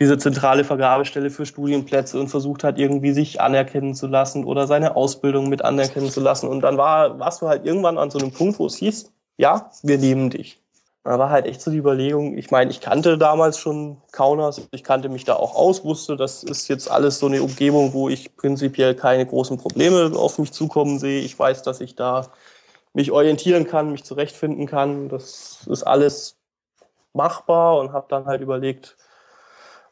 [0.00, 4.96] diese zentrale Vergabestelle für Studienplätze und versucht hat, irgendwie sich anerkennen zu lassen oder seine
[4.96, 6.48] Ausbildung mit anerkennen zu lassen.
[6.48, 9.70] Und dann war, warst du halt irgendwann an so einem Punkt, wo es hieß, ja,
[9.82, 10.59] wir nehmen dich.
[11.02, 14.84] Da war halt echt so die Überlegung, ich meine, ich kannte damals schon Kaunas, ich
[14.84, 18.36] kannte mich da auch aus, wusste, das ist jetzt alles so eine Umgebung, wo ich
[18.36, 21.22] prinzipiell keine großen Probleme auf mich zukommen sehe.
[21.22, 22.28] Ich weiß, dass ich da
[22.92, 25.08] mich orientieren kann, mich zurechtfinden kann.
[25.08, 26.36] Das ist alles
[27.14, 28.96] machbar und habe dann halt überlegt,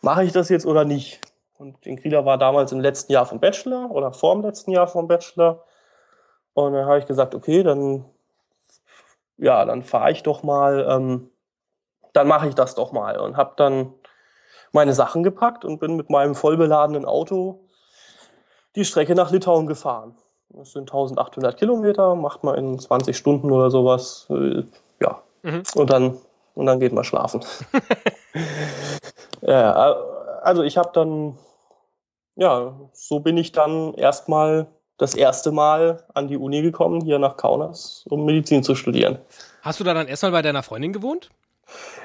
[0.03, 1.21] mache ich das jetzt oder nicht?
[1.57, 5.09] Und Inkrida war damals im letzten Jahr vom Bachelor oder vor dem letzten Jahr vom
[5.09, 5.65] Bachelor.
[6.55, 8.05] Und dann habe ich gesagt, okay, dann,
[9.39, 11.31] ja, dann fahre ich doch mal, ähm,
[12.13, 13.19] dann mache ich das doch mal.
[13.19, 13.95] Und habe dann
[14.73, 17.65] meine Sachen gepackt und bin mit meinem vollbeladenen Auto
[18.77, 20.15] die Strecke nach Litauen gefahren.
[20.51, 24.27] Das sind 1800 Kilometer, macht man in 20 Stunden oder sowas.
[24.31, 24.65] Äh,
[25.01, 25.23] ja.
[25.43, 25.63] Mhm.
[25.75, 26.19] Und dann
[26.59, 27.41] und dann geht man schlafen.
[29.43, 29.95] ja,
[30.43, 31.39] also ich habe dann,
[32.35, 34.67] ja, so bin ich dann erstmal
[34.99, 39.19] das erste Mal an die Uni gekommen, hier nach Kaunas, um Medizin zu studieren.
[39.63, 41.31] Hast du da dann erstmal bei deiner Freundin gewohnt?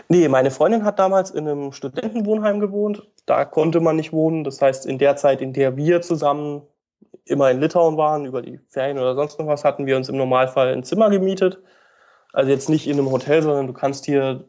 [0.10, 3.03] Nee, meine Freundin hat damals in einem Studentenwohnheim gewohnt.
[3.25, 4.43] Da konnte man nicht wohnen.
[4.43, 6.62] Das heißt, in der Zeit, in der wir zusammen
[7.25, 10.17] immer in Litauen waren, über die Ferien oder sonst noch was, hatten wir uns im
[10.17, 11.60] Normalfall ein Zimmer gemietet.
[12.34, 14.43] Also jetzt nicht in einem Hotel, sondern du kannst hier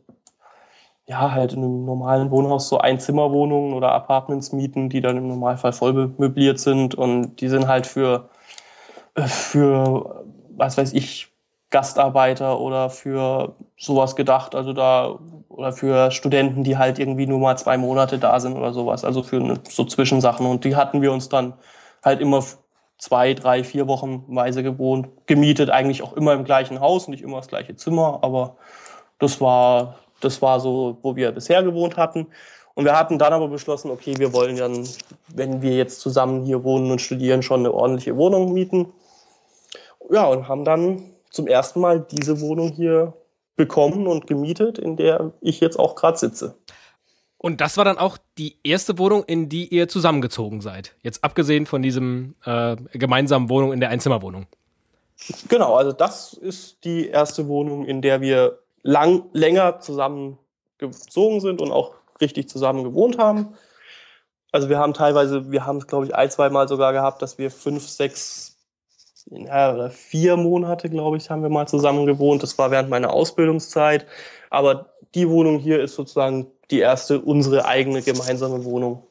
[1.07, 5.73] ja halt in einem normalen Wohnhaus so Einzimmerwohnungen oder Apartments mieten, die dann im Normalfall
[5.73, 8.31] voll möbliert sind und die sind halt für
[9.15, 10.25] äh, für
[10.57, 11.29] was weiß ich
[11.71, 14.55] Gastarbeiter oder für sowas gedacht.
[14.55, 18.73] Also da, oder für Studenten, die halt irgendwie nur mal zwei Monate da sind oder
[18.73, 19.05] sowas.
[19.05, 20.47] Also für so Zwischensachen.
[20.47, 21.55] Und die hatten wir uns dann
[22.05, 22.45] halt immer
[22.99, 27.39] zwei, drei, vier Wochen weise gewohnt, gemietet, eigentlich auch immer im gleichen Haus, nicht immer
[27.39, 28.57] das gleiche Zimmer, aber
[29.19, 32.27] das war, das war so, wo wir bisher gewohnt hatten.
[32.75, 34.89] Und wir hatten dann aber beschlossen, okay, wir wollen dann,
[35.29, 38.93] wenn wir jetzt zusammen hier wohnen und studieren, schon eine ordentliche Wohnung mieten.
[40.11, 43.15] Ja, und haben dann zum ersten Mal diese Wohnung hier
[43.57, 46.57] bekommen und gemietet, in der ich jetzt auch gerade sitze.
[47.39, 50.97] Und das war dann auch die erste Wohnung, in die ihr zusammengezogen seid.
[51.03, 54.47] Jetzt abgesehen von diesem äh, gemeinsamen Wohnung in der Einzimmerwohnung.
[55.49, 61.73] Genau, also das ist die erste Wohnung, in der wir lang, länger zusammengezogen sind und
[61.73, 63.55] auch richtig zusammen gewohnt haben.
[64.53, 67.39] Also wir haben teilweise, wir haben es glaube ich ein, zwei Mal sogar gehabt, dass
[67.39, 68.55] wir fünf, sechs
[69.27, 72.43] ja, oder vier Monate, glaube ich, haben wir mal zusammen gewohnt.
[72.43, 74.07] Das war während meiner Ausbildungszeit.
[74.51, 79.07] Aber die Wohnung hier ist sozusagen die erste, unsere eigene gemeinsame Wohnung.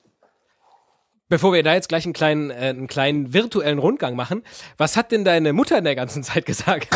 [1.33, 4.43] Bevor wir da jetzt gleich einen kleinen, äh, einen kleinen virtuellen Rundgang machen,
[4.77, 6.89] was hat denn deine Mutter in der ganzen Zeit gesagt?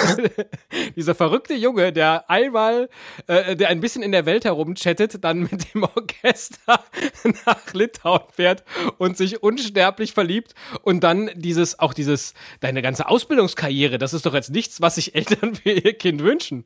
[0.96, 2.88] Dieser verrückte Junge, der einmal,
[3.26, 6.84] äh, der ein bisschen in der Welt herumchattet, dann mit dem Orchester
[7.48, 8.64] nach Litauen fährt
[9.00, 14.36] und sich unsterblich verliebt und dann dieses, auch dieses, deine ganze Ausbildungskarriere, das ist doch
[14.36, 16.64] jetzt nichts, was sich Eltern für ihr Kind wünschen.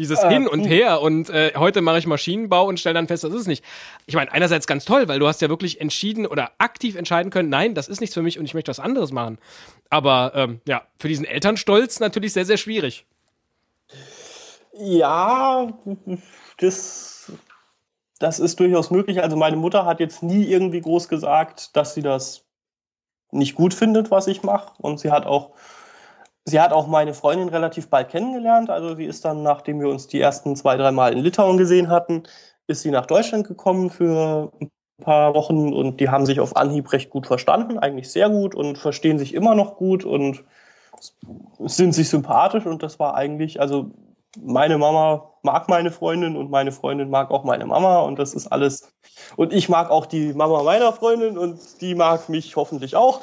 [0.00, 3.22] Dieses äh, Hin und Her und äh, heute mache ich Maschinenbau und stelle dann fest,
[3.22, 3.62] das ist es nicht.
[4.06, 7.50] Ich meine, einerseits ganz toll, weil du hast ja wirklich entschieden oder aktiv entscheiden können,
[7.50, 9.36] nein, das ist nichts für mich und ich möchte was anderes machen.
[9.90, 13.04] Aber ähm, ja, für diesen Elternstolz natürlich sehr, sehr schwierig.
[14.72, 15.70] Ja,
[16.56, 17.30] das,
[18.18, 19.22] das ist durchaus möglich.
[19.22, 22.46] Also meine Mutter hat jetzt nie irgendwie groß gesagt, dass sie das
[23.32, 24.72] nicht gut findet, was ich mache.
[24.78, 25.50] Und sie hat auch
[26.50, 28.70] Sie hat auch meine Freundin relativ bald kennengelernt.
[28.70, 31.88] Also sie ist dann, nachdem wir uns die ersten zwei, drei Mal in Litauen gesehen
[31.88, 32.24] hatten,
[32.66, 36.92] ist sie nach Deutschland gekommen für ein paar Wochen und die haben sich auf Anhieb
[36.92, 40.44] recht gut verstanden, eigentlich sehr gut und verstehen sich immer noch gut und
[41.60, 43.90] sind sich sympathisch und das war eigentlich, also
[44.40, 48.46] meine Mama mag meine Freundin und meine Freundin mag auch meine Mama und das ist
[48.48, 48.92] alles.
[49.36, 53.20] Und ich mag auch die Mama meiner Freundin und die mag mich hoffentlich auch.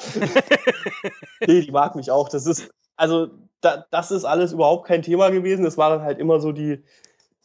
[1.46, 2.28] nee, die mag mich auch.
[2.28, 3.28] Das ist, also
[3.60, 5.64] da, das ist alles überhaupt kein Thema gewesen.
[5.64, 6.82] Es war dann halt immer so die,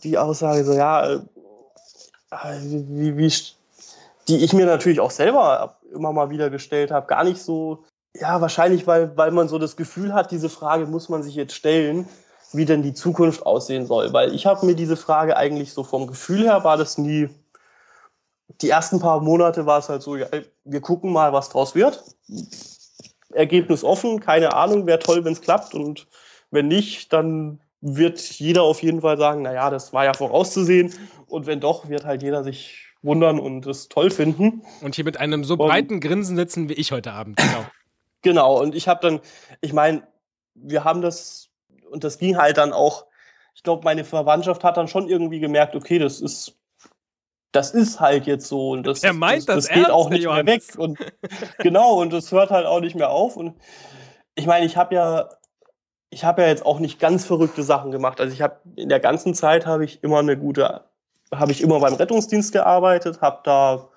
[0.03, 1.19] die Aussage, so ja, äh,
[2.61, 3.33] wie, wie,
[4.27, 7.07] die ich mir natürlich auch selber immer mal wieder gestellt habe.
[7.07, 7.83] Gar nicht so,
[8.15, 11.53] ja, wahrscheinlich, weil, weil man so das Gefühl hat, diese Frage muss man sich jetzt
[11.53, 12.07] stellen,
[12.51, 14.13] wie denn die Zukunft aussehen soll.
[14.13, 17.29] Weil ich habe mir diese Frage eigentlich so vom Gefühl her war das nie.
[18.61, 20.27] Die ersten paar Monate war es halt so, ja,
[20.63, 22.03] wir gucken mal, was draus wird.
[23.33, 25.73] Ergebnis offen, keine Ahnung, wäre toll, wenn es klappt.
[25.73, 26.07] Und
[26.51, 30.93] wenn nicht, dann wird jeder auf jeden Fall sagen, naja, das war ja vorauszusehen.
[31.27, 34.63] Und wenn doch, wird halt jeder sich wundern und es toll finden.
[34.81, 37.65] Und hier mit einem so breiten und, Grinsen sitzen wie ich heute Abend, genau.
[38.21, 39.19] genau, und ich habe dann,
[39.61, 40.03] ich meine,
[40.55, 41.49] wir haben das,
[41.89, 43.05] und das ging halt dann auch,
[43.55, 46.57] ich glaube, meine Verwandtschaft hat dann schon irgendwie gemerkt, okay, das ist
[47.53, 50.23] das ist halt jetzt so und das, er meint das, das, das geht auch nicht
[50.23, 50.45] Johannes.
[50.45, 50.99] mehr weg und
[51.59, 53.55] genau und das hört halt auch nicht mehr auf und
[54.35, 55.29] ich meine, ich habe ja
[56.09, 58.21] ich habe ja jetzt auch nicht ganz verrückte Sachen gemacht.
[58.21, 60.81] Also ich habe in der ganzen Zeit habe ich immer eine gute
[61.33, 63.89] habe ich immer beim Rettungsdienst gearbeitet, habe da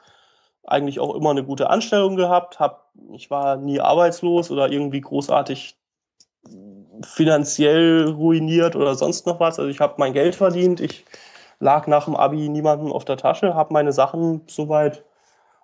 [0.65, 5.77] eigentlich auch immer eine gute Anstellung gehabt, hab, ich war nie arbeitslos oder irgendwie großartig
[7.03, 9.59] finanziell ruiniert oder sonst noch was.
[9.59, 11.05] Also ich habe mein Geld verdient, ich
[11.61, 15.05] lag nach dem Abi niemandem auf der Tasche, habe meine Sachen soweit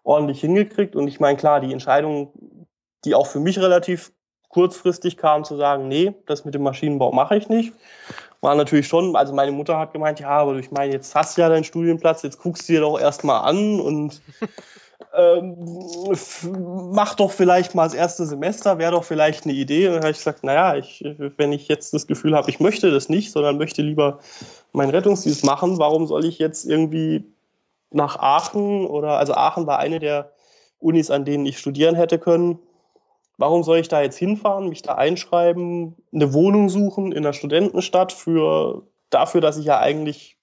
[0.04, 0.96] ordentlich hingekriegt.
[0.96, 2.32] Und ich meine, klar, die Entscheidung,
[3.04, 4.12] die auch für mich relativ
[4.48, 7.72] kurzfristig kam, zu sagen, nee, das mit dem Maschinenbau mache ich nicht,
[8.42, 11.42] war natürlich schon, also meine Mutter hat gemeint, ja, aber ich meine, jetzt hast du
[11.42, 14.20] ja deinen Studienplatz, jetzt guckst du dir doch erstmal an und
[15.14, 15.56] ähm,
[16.92, 19.88] mach doch vielleicht mal das erste Semester, wäre doch vielleicht eine Idee.
[19.88, 21.04] Und dann habe ich gesagt, naja, ich,
[21.36, 24.18] wenn ich jetzt das Gefühl habe, ich möchte das nicht, sondern möchte lieber
[24.72, 27.24] meinen Rettungsdienst machen, warum soll ich jetzt irgendwie
[27.90, 30.32] nach Aachen oder, also Aachen war eine der
[30.78, 32.58] Unis, an denen ich studieren hätte können.
[33.38, 38.12] Warum soll ich da jetzt hinfahren, mich da einschreiben, eine Wohnung suchen in der Studentenstadt
[38.12, 40.36] für, dafür, dass ich ja eigentlich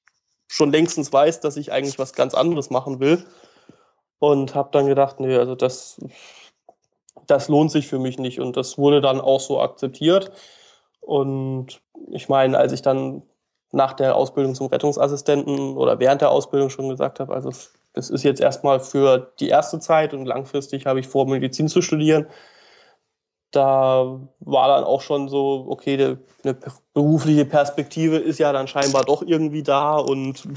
[0.48, 3.26] schon längstens weiß, dass ich eigentlich was ganz anderes machen will?
[4.20, 6.00] Und habe dann gedacht, nee, also das,
[7.26, 8.40] das lohnt sich für mich nicht.
[8.40, 10.32] Und das wurde dann auch so akzeptiert.
[11.02, 13.24] Und ich meine, als ich dann
[13.72, 17.52] nach der Ausbildung zum Rettungsassistenten oder während der Ausbildung schon gesagt habe, also
[17.94, 21.82] das ist jetzt erstmal für die erste Zeit und langfristig habe ich vor, Medizin zu
[21.82, 22.28] studieren,
[23.52, 26.58] da war dann auch schon so, okay, eine
[26.94, 30.48] berufliche Perspektive ist ja dann scheinbar doch irgendwie da und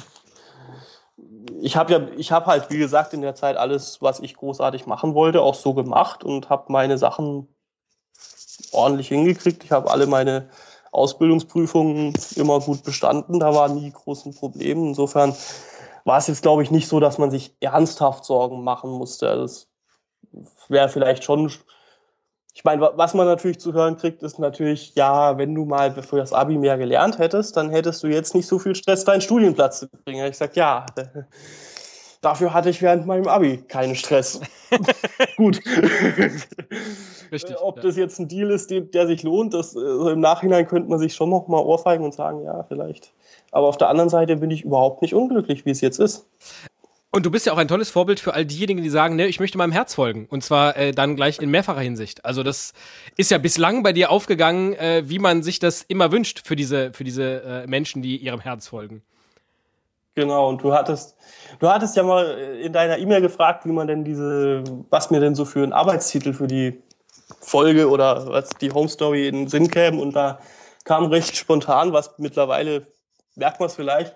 [1.60, 4.86] ich habe ja, ich habe halt, wie gesagt, in der Zeit alles, was ich großartig
[4.86, 7.48] machen wollte, auch so gemacht und habe meine Sachen
[8.72, 9.64] ordentlich hingekriegt.
[9.64, 10.48] Ich habe alle meine
[10.92, 13.40] Ausbildungsprüfungen immer gut bestanden.
[13.40, 14.88] Da war nie großen Probleme.
[14.88, 15.34] Insofern
[16.04, 19.26] war es jetzt, glaube ich, nicht so, dass man sich ernsthaft Sorgen machen musste.
[19.26, 19.68] Das
[20.68, 21.50] wäre vielleicht schon
[22.54, 26.18] ich meine, was man natürlich zu hören kriegt, ist natürlich, ja, wenn du mal für
[26.18, 29.80] das Abi mehr gelernt hättest, dann hättest du jetzt nicht so viel Stress, deinen Studienplatz
[29.80, 30.22] zu kriegen.
[30.24, 30.84] Ich sag, ja,
[32.20, 34.40] dafür hatte ich während meinem Abi keinen Stress.
[35.38, 35.60] Gut.
[37.32, 37.56] Richtig.
[37.58, 37.82] Ob ja.
[37.84, 41.14] das jetzt ein Deal ist, der sich lohnt, das also im Nachhinein könnte man sich
[41.14, 43.14] schon noch mal ohrfeigen und sagen, ja, vielleicht.
[43.50, 46.26] Aber auf der anderen Seite bin ich überhaupt nicht unglücklich, wie es jetzt ist.
[47.14, 49.38] Und du bist ja auch ein tolles Vorbild für all diejenigen, die sagen, ne, ich
[49.38, 50.26] möchte meinem Herz folgen.
[50.30, 52.24] Und zwar äh, dann gleich in mehrfacher Hinsicht.
[52.24, 52.72] Also das
[53.18, 56.90] ist ja bislang bei dir aufgegangen, äh, wie man sich das immer wünscht für diese,
[56.94, 59.02] für diese äh, Menschen, die ihrem Herz folgen.
[60.14, 61.14] Genau, und du hattest,
[61.58, 65.34] du hattest ja mal in deiner E-Mail gefragt, wie man denn diese, was mir denn
[65.34, 66.82] so für einen Arbeitstitel für die
[67.40, 70.00] Folge oder was die Home Story in Sinn käme.
[70.00, 70.38] Und da
[70.84, 72.86] kam recht spontan, was mittlerweile
[73.36, 74.14] merkt man es vielleicht,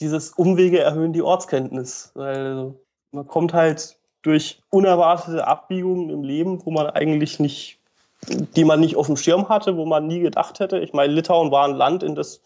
[0.00, 2.10] dieses Umwege erhöhen die Ortskenntnis.
[2.14, 2.74] Weil
[3.12, 7.80] man kommt halt durch unerwartete Abbiegungen im Leben, wo man eigentlich nicht,
[8.28, 10.78] die man nicht auf dem Schirm hatte, wo man nie gedacht hätte.
[10.78, 12.42] Ich meine, Litauen war ein Land, in das,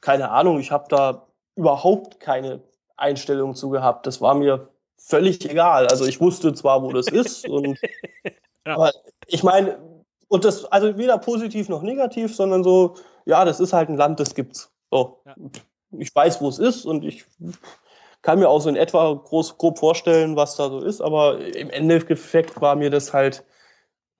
[0.00, 2.60] keine Ahnung, ich habe da überhaupt keine
[2.96, 4.06] Einstellung zu gehabt.
[4.06, 5.86] Das war mir völlig egal.
[5.88, 7.78] Also ich wusste zwar, wo das ist, und,
[8.66, 8.74] ja.
[8.74, 8.92] aber
[9.26, 9.78] ich meine,
[10.28, 12.94] und das, also weder positiv noch negativ, sondern so,
[13.26, 14.72] ja, das ist halt ein Land, das gibt's.
[14.90, 15.20] So.
[15.26, 15.34] Ja
[15.98, 17.24] ich weiß, wo es ist und ich
[18.22, 21.70] kann mir auch so in etwa groß, grob vorstellen, was da so ist, aber im
[21.70, 23.44] Endeffekt war mir das halt,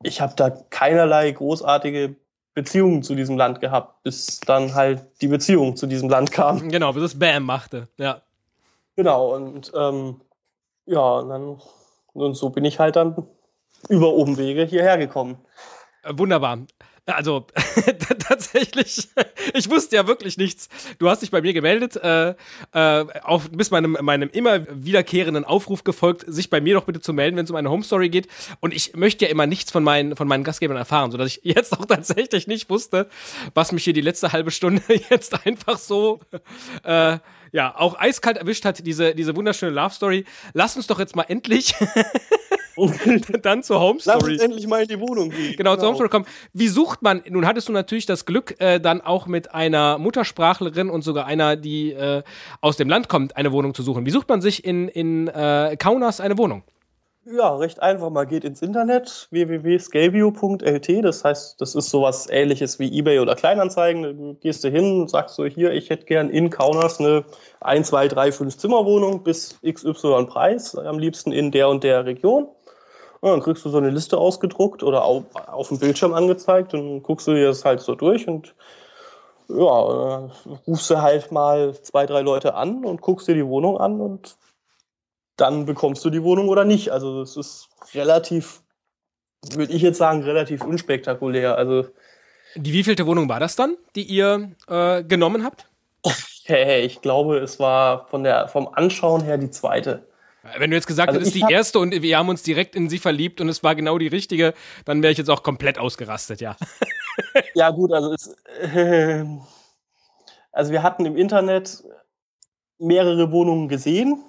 [0.03, 2.17] ich habe da keinerlei großartige
[2.55, 6.69] Beziehungen zu diesem Land gehabt, bis dann halt die Beziehung zu diesem Land kam.
[6.69, 8.23] Genau, bis es Bam machte, ja.
[8.97, 10.21] Genau, und ähm,
[10.85, 11.63] ja, und dann
[12.13, 13.27] und so bin ich halt dann
[13.89, 15.39] über Umwege hierher gekommen.
[16.09, 16.67] Wunderbar.
[17.05, 17.47] Also
[18.29, 19.09] tatsächlich,
[19.55, 20.69] ich wusste ja wirklich nichts.
[20.99, 22.35] Du hast dich bei mir gemeldet, äh,
[22.73, 27.13] äh, auf, bist meinem, meinem immer wiederkehrenden Aufruf gefolgt, sich bei mir doch bitte zu
[27.13, 28.29] melden, wenn es um eine Home Story geht.
[28.61, 31.77] Und ich möchte ja immer nichts von meinen, von meinen Gastgebern erfahren, sodass ich jetzt
[31.77, 33.09] auch tatsächlich nicht wusste,
[33.53, 36.21] was mich hier die letzte halbe Stunde jetzt einfach so
[36.85, 37.19] äh,
[37.51, 40.25] ja auch eiskalt erwischt hat, diese, diese wunderschöne Love Story.
[40.55, 41.75] Lass uns doch jetzt mal endlich
[43.43, 44.19] dann zur Home Story.
[44.19, 45.57] Lass uns endlich mal in die Wohnung gehen.
[45.57, 46.27] Genau, genau, zur Home Story kommen.
[46.53, 50.91] Wie sucht man, nun hattest du natürlich das Glück, äh, dann auch mit einer Muttersprachlerin
[50.91, 52.23] und sogar einer, die äh,
[52.61, 54.07] aus dem Land kommt, eine Wohnung zu suchen.
[54.07, 56.63] Wie sucht man sich in, in äh, Kaunas eine Wohnung?
[57.25, 58.11] Ja, recht einfach.
[58.11, 61.05] Man geht ins Internet, www.scaleview.lt.
[61.05, 64.03] Das heißt, das ist sowas ähnliches wie Ebay oder Kleinanzeigen.
[64.03, 67.25] Du gehst du hin und sagst so, hier, ich hätte gern in Kaunas eine
[67.61, 72.49] 1, 2, 3, 5 Zimmerwohnung bis XY Preis, am liebsten in der und der Region.
[73.23, 77.05] Und dann kriegst du so eine Liste ausgedruckt oder auf, auf dem Bildschirm angezeigt und
[77.05, 78.53] guckst du dir das halt so durch und
[79.49, 80.29] ja,
[80.67, 84.37] rufst du halt mal zwei, drei Leute an und guckst dir die Wohnung an und
[85.37, 86.91] dann bekommst du die Wohnung oder nicht.
[86.91, 88.61] Also es ist relativ,
[89.53, 91.57] würde ich jetzt sagen, relativ unspektakulär.
[91.57, 91.87] Also
[92.57, 95.69] die wievielte Wohnung war das dann, die ihr äh, genommen habt?
[96.45, 100.09] Hey, ich glaube, es war von der vom Anschauen her die zweite.
[100.59, 102.99] Wenn du jetzt gesagt also hättest, die erste und wir haben uns direkt in sie
[102.99, 106.57] verliebt und es war genau die richtige, dann wäre ich jetzt auch komplett ausgerastet, ja.
[107.55, 108.35] ja, gut, also es,
[108.75, 109.25] äh,
[110.51, 111.85] also wir hatten im Internet
[112.79, 114.25] mehrere Wohnungen gesehen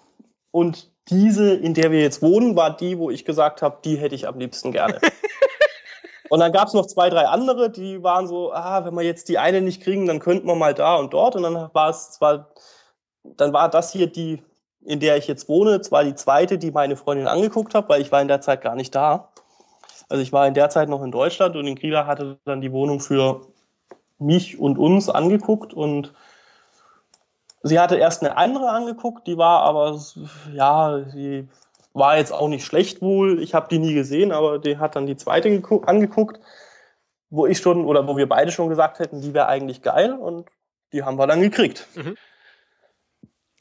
[0.52, 4.15] und diese, in der wir jetzt wohnen, war die, wo ich gesagt habe, die hätte
[4.15, 4.99] ich am liebsten gerne.
[6.30, 9.27] und dann gab es noch zwei, drei andere, die waren so, ah, wenn wir jetzt
[9.27, 11.35] die eine nicht kriegen, dann könnten wir mal da und dort.
[11.35, 12.54] Und dann war es zwar,
[13.23, 14.42] dann war das hier die,
[14.86, 18.12] in der ich jetzt wohne, zwar die zweite, die meine Freundin angeguckt hat, weil ich
[18.12, 19.29] war in der Zeit gar nicht da.
[20.10, 22.71] Also ich war in der Zeit noch in Deutschland und in Krieger hatte dann die
[22.71, 23.42] Wohnung für
[24.19, 26.13] mich und uns angeguckt und
[27.65, 29.98] Sie hatte erst eine andere angeguckt, die war aber,
[30.52, 31.48] ja, die
[31.94, 33.42] war jetzt auch nicht schlecht wohl.
[33.42, 35.48] Ich habe die nie gesehen, aber die hat dann die zweite
[35.86, 36.42] angeguckt,
[37.29, 40.50] wo ich schon oder wo wir beide schon gesagt hätten, die wäre eigentlich geil und
[40.92, 41.88] die haben wir dann gekriegt.
[41.96, 42.17] Mhm.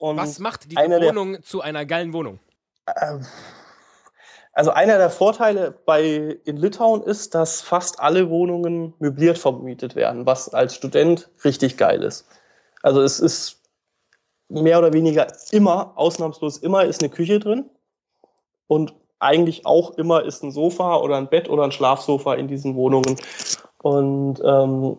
[0.03, 2.41] Was macht die Wohnung der, zu einer geilen Wohnung?
[2.87, 3.19] Äh,
[4.53, 10.27] also einer der Vorteile bei in Litauen ist, dass fast alle Wohnungen möbliert vermietet werden,
[10.27, 12.27] was als Student richtig geil ist.
[12.83, 13.63] Also es ist
[14.49, 17.71] mehr oder weniger immer, ausnahmslos immer, ist eine Küche drin.
[18.67, 22.75] Und eigentlich auch immer ist ein Sofa oder ein Bett oder ein Schlafsofa in diesen
[22.75, 23.17] Wohnungen.
[23.83, 24.99] Und ähm,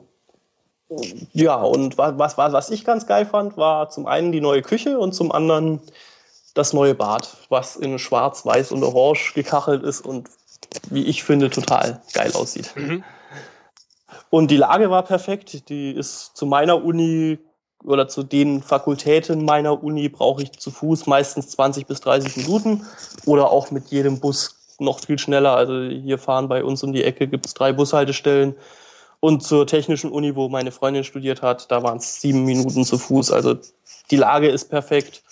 [1.34, 5.00] ja, und was, was, was ich ganz geil fand, war zum einen die neue Küche
[5.00, 5.82] und zum anderen
[6.54, 10.30] das neue Bad, was in schwarz, weiß und orange gekachelt ist und
[10.90, 12.74] wie ich finde, total geil aussieht.
[12.76, 13.04] Mhm.
[14.30, 15.70] Und die Lage war perfekt.
[15.70, 17.38] Die ist zu meiner Uni
[17.84, 22.86] oder zu den Fakultäten meiner Uni brauche ich zu Fuß meistens 20 bis 30 Minuten
[23.26, 25.56] oder auch mit jedem Bus noch viel schneller.
[25.56, 28.56] Also hier fahren bei uns um die Ecke gibt es drei Bushaltestellen.
[29.24, 32.98] Und zur technischen Uni, wo meine Freundin studiert hat, da waren es sieben Minuten zu
[32.98, 33.32] Fuß.
[33.32, 33.56] Also
[34.12, 35.24] die Lage ist perfekt.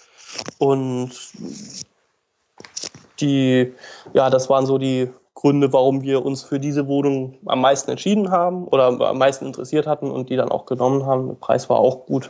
[0.60, 1.12] Und
[3.20, 3.74] die,
[4.14, 8.32] ja, das waren so die Gründe, warum wir uns für diese Wohnung am meisten entschieden
[8.32, 11.28] haben oder am meisten interessiert hatten und die dann auch genommen haben.
[11.28, 12.30] Der Preis war auch gut.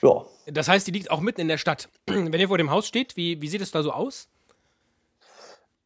[0.00, 0.24] Ja.
[0.46, 1.90] Das heißt, die liegt auch mitten in der Stadt.
[2.06, 4.26] Wenn ihr vor dem Haus steht, wie, wie sieht es da so aus?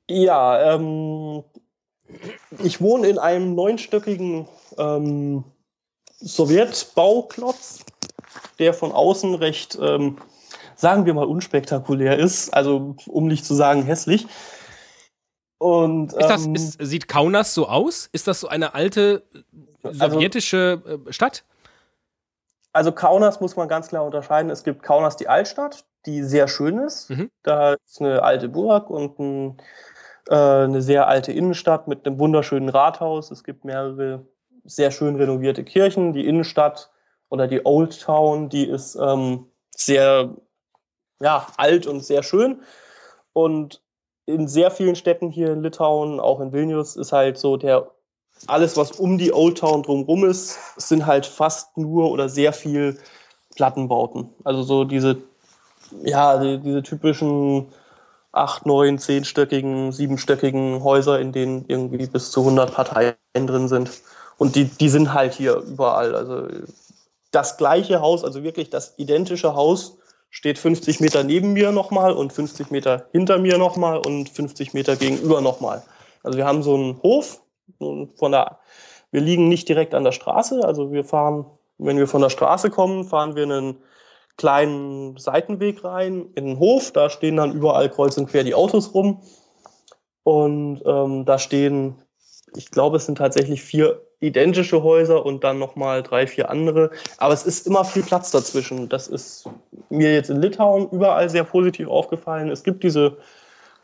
[0.09, 1.43] Ja, ähm,
[2.63, 5.45] ich wohne in einem neunstöckigen ähm,
[6.21, 7.85] Sowjetbauklotz,
[8.59, 10.19] der von außen recht, ähm,
[10.77, 12.53] sagen wir mal, unspektakulär ist.
[12.55, 14.27] Also, um nicht zu sagen hässlich.
[15.59, 18.09] Und, ist das, ähm, ist, sieht Kaunas so aus?
[18.13, 19.25] Ist das so eine alte
[19.83, 21.45] also sowjetische also, Stadt?
[22.73, 24.51] Also Kaunas muss man ganz klar unterscheiden.
[24.51, 27.11] Es gibt Kaunas die Altstadt, die sehr schön ist.
[27.11, 27.31] Mhm.
[27.43, 29.59] Da ist eine alte Burg und ein,
[30.29, 33.31] äh, eine sehr alte Innenstadt mit einem wunderschönen Rathaus.
[33.31, 34.27] Es gibt mehrere
[34.65, 36.13] sehr schön renovierte Kirchen.
[36.13, 36.91] Die Innenstadt
[37.29, 40.35] oder die Old Town, die ist ähm, sehr
[41.21, 42.63] ja, alt und sehr schön.
[43.33, 43.83] Und
[44.27, 47.91] in sehr vielen Städten hier in Litauen, auch in Vilnius, ist halt so der
[48.47, 52.99] alles, was um die Old Town drumherum ist, sind halt fast nur oder sehr viel
[53.57, 54.31] Plattenbauten.
[54.45, 55.17] Also so diese,
[56.05, 57.67] ja, die, diese typischen
[58.39, 63.91] acht, neun, zehnstöckigen, siebenstöckigen Häuser, in denen irgendwie bis zu 100 Parteien drin sind.
[64.37, 66.15] Und die, die sind halt hier überall.
[66.15, 66.49] Also
[67.31, 69.99] das gleiche Haus, also wirklich das identische Haus,
[70.31, 74.97] steht 50 Meter neben mir nochmal und 50 Meter hinter mir nochmal und 50 Meter
[74.97, 75.83] gegenüber nochmal.
[76.23, 77.43] Also wir haben so einen Hof
[77.79, 78.59] von der,
[79.11, 81.47] wir liegen nicht direkt an der Straße, also wir fahren,
[81.79, 83.77] wenn wir von der Straße kommen, fahren wir einen
[84.39, 88.95] kleinen Seitenweg rein in den Hof, da stehen dann überall kreuz und quer die Autos
[88.95, 89.21] rum
[90.23, 91.97] und ähm, da stehen,
[92.57, 96.91] ich glaube es sind tatsächlich vier identische Häuser und dann nochmal drei, vier andere.
[97.19, 98.89] Aber es ist immer viel Platz dazwischen.
[98.89, 99.49] Das ist
[99.91, 102.51] mir jetzt in Litauen überall sehr positiv aufgefallen.
[102.51, 103.17] Es gibt diese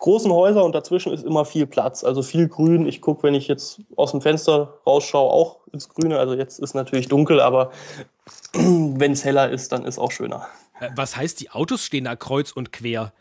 [0.05, 2.87] großen Häuser und dazwischen ist immer viel Platz, also viel Grün.
[2.87, 6.19] Ich gucke, wenn ich jetzt aus dem Fenster rausschaue, auch ins Grüne.
[6.19, 7.73] Also jetzt ist natürlich dunkel, aber
[8.53, 10.47] wenn es heller ist, dann ist auch schöner.
[10.79, 13.15] Äh, was heißt, die Autos stehen da kreuz und quer?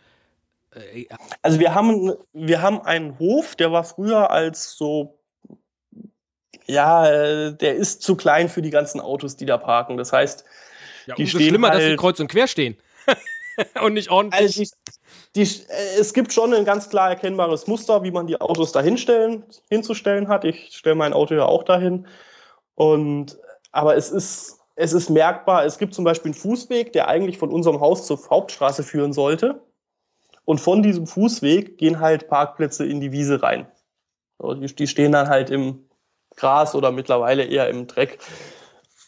[0.71, 1.05] Äh,
[1.41, 5.17] also wir haben, wir haben einen Hof, der war früher als so
[6.65, 9.95] ja, äh, der ist zu klein für die ganzen Autos, die da parken.
[9.95, 10.43] Das heißt,
[11.05, 12.77] ja, die stehen schlimmer, halt, dass sie kreuz und quer stehen.
[13.83, 14.41] und nicht ordentlich.
[14.41, 14.69] Also die,
[15.35, 18.81] die, äh, es gibt schon ein ganz klar erkennbares Muster, wie man die Autos da
[18.81, 20.45] hinzustellen hat.
[20.45, 22.07] Ich stelle mein Auto ja auch dahin.
[22.75, 23.37] Und,
[23.71, 27.51] aber es ist, es ist merkbar, es gibt zum Beispiel einen Fußweg, der eigentlich von
[27.51, 29.61] unserem Haus zur Hauptstraße führen sollte.
[30.45, 33.67] Und von diesem Fußweg gehen halt Parkplätze in die Wiese rein.
[34.41, 35.87] Die stehen dann halt im
[36.35, 38.19] Gras oder mittlerweile eher im Dreck.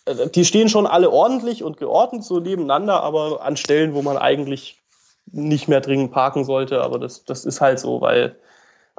[0.08, 4.82] Die stehen schon alle ordentlich und geordnet so nebeneinander, aber an Stellen, wo man eigentlich
[5.32, 6.82] nicht mehr dringend parken sollte.
[6.82, 8.36] Aber das, das ist halt so, weil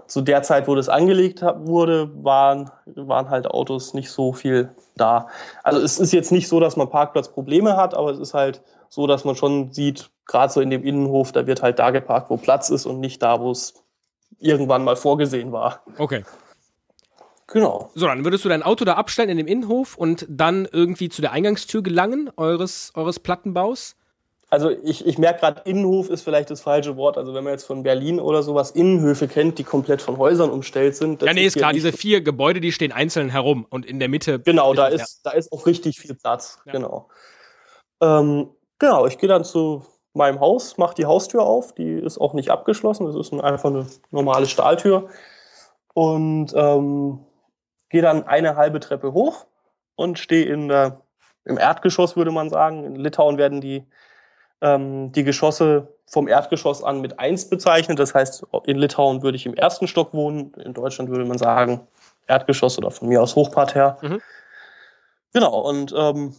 [0.07, 5.29] zu der Zeit, wo das angelegt wurde, waren, waren halt Autos nicht so viel da.
[5.63, 9.07] Also es ist jetzt nicht so, dass man Parkplatzprobleme hat, aber es ist halt so,
[9.07, 12.37] dass man schon sieht, gerade so in dem Innenhof, da wird halt da geparkt, wo
[12.37, 13.75] Platz ist und nicht da, wo es
[14.39, 15.81] irgendwann mal vorgesehen war.
[15.99, 16.25] Okay.
[17.49, 17.91] Genau.
[17.95, 21.23] So, dann würdest du dein Auto da abstellen in dem Innenhof und dann irgendwie zu
[21.23, 23.95] der Eingangstür gelangen, eures, eures Plattenbaus?
[24.49, 27.19] Also ich, ich merke gerade, Innenhof ist vielleicht das falsche Wort.
[27.19, 30.97] Also wenn man jetzt von Berlin oder sowas Innenhöfe kennt, die komplett von Häusern umstellt
[30.97, 31.23] sind.
[31.23, 31.73] ja, nee, ist klar.
[31.73, 34.39] Diese vier Gebäude, die stehen einzeln herum und in der Mitte.
[34.41, 35.31] Genau, da ist, ja.
[35.31, 36.59] da ist auch richtig viel Platz.
[36.65, 36.73] Ja.
[36.73, 37.09] Genau.
[38.01, 39.85] Ähm, genau, ich gehe dann zu
[40.15, 41.75] meinem Haus, mache die Haustür auf.
[41.75, 43.07] Die ist auch nicht abgeschlossen.
[43.07, 45.09] Das ist einfach eine normale Stahltür.
[45.93, 47.19] Und ähm,
[47.89, 49.47] gehe dann eine halbe Treppe hoch
[49.95, 51.01] und stehe in der,
[51.45, 52.85] im Erdgeschoss, würde man sagen.
[52.85, 53.85] In Litauen werden die,
[54.61, 57.99] ähm, die Geschosse vom Erdgeschoss an mit 1 bezeichnet.
[57.99, 60.53] Das heißt, in Litauen würde ich im ersten Stock wohnen.
[60.55, 61.87] In Deutschland würde man sagen
[62.27, 63.97] Erdgeschoss oder von mir aus Hochparterre.
[64.03, 64.21] Mhm.
[65.33, 66.35] Genau, und ähm,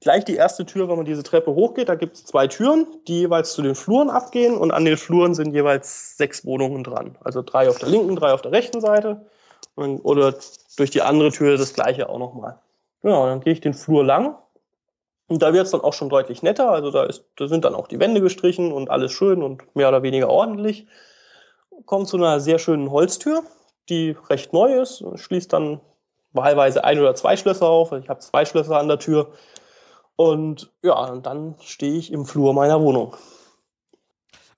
[0.00, 3.20] gleich die erste Tür, wenn man diese Treppe hochgeht, da gibt es zwei Türen, die
[3.20, 7.16] jeweils zu den Fluren abgehen und an den Fluren sind jeweils sechs Wohnungen dran.
[7.22, 9.24] Also drei auf der linken, drei auf der rechten Seite
[9.74, 10.34] und, oder
[10.76, 12.58] durch die andere Tür das gleiche auch nochmal.
[13.02, 14.36] Genau, dann gehe ich den Flur lang
[15.28, 16.70] und da wird es dann auch schon deutlich netter.
[16.70, 19.88] Also da, ist, da sind dann auch die Wände gestrichen und alles schön und mehr
[19.88, 20.86] oder weniger ordentlich.
[21.86, 23.42] Kommt zu einer sehr schönen Holztür,
[23.88, 25.80] die recht neu ist, schließt dann
[26.32, 27.92] wahlweise ein oder zwei Schlösser auf.
[27.92, 29.32] Ich habe zwei Schlösser an der Tür
[30.16, 33.16] und ja, und dann stehe ich im Flur meiner Wohnung.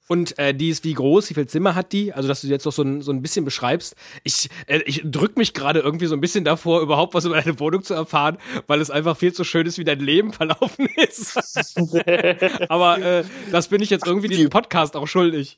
[0.06, 1.30] Und äh, die ist wie groß?
[1.30, 2.12] Wie viel Zimmer hat die?
[2.12, 3.94] Also, dass du jetzt noch so ein, so ein bisschen beschreibst.
[4.22, 7.58] Ich, äh, ich drück mich gerade irgendwie so ein bisschen davor, überhaupt was über deine
[7.58, 8.36] Wohnung zu erfahren,
[8.66, 11.36] weil es einfach viel zu schön ist, wie dein Leben verlaufen ist.
[12.68, 15.56] Aber äh, das bin ich jetzt irgendwie diesem Podcast auch schuldig.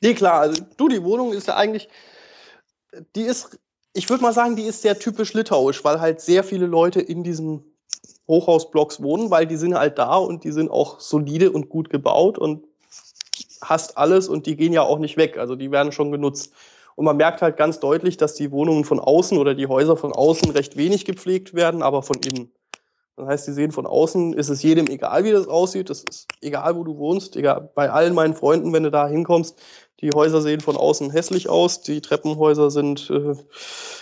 [0.00, 0.40] Nee, klar.
[0.40, 1.88] Also, du, die Wohnung ist ja eigentlich,
[3.14, 3.58] die ist,
[3.92, 7.24] ich würde mal sagen, die ist sehr typisch litauisch, weil halt sehr viele Leute in
[7.24, 7.62] diesem
[8.26, 12.38] Hochhausblocks wohnen, weil die sind halt da und die sind auch solide und gut gebaut
[12.38, 12.64] und
[13.68, 15.38] hast alles und die gehen ja auch nicht weg.
[15.38, 16.52] Also die werden schon genutzt.
[16.94, 20.12] Und man merkt halt ganz deutlich, dass die Wohnungen von außen oder die Häuser von
[20.12, 22.50] außen recht wenig gepflegt werden, aber von innen.
[23.16, 25.90] Das heißt, sie sehen von außen, ist es jedem egal, wie das aussieht.
[25.90, 27.36] Das ist egal, wo du wohnst.
[27.36, 29.58] Egal, bei allen meinen Freunden, wenn du da hinkommst,
[30.00, 31.80] die Häuser sehen von außen hässlich aus.
[31.80, 33.34] Die Treppenhäuser sind, äh,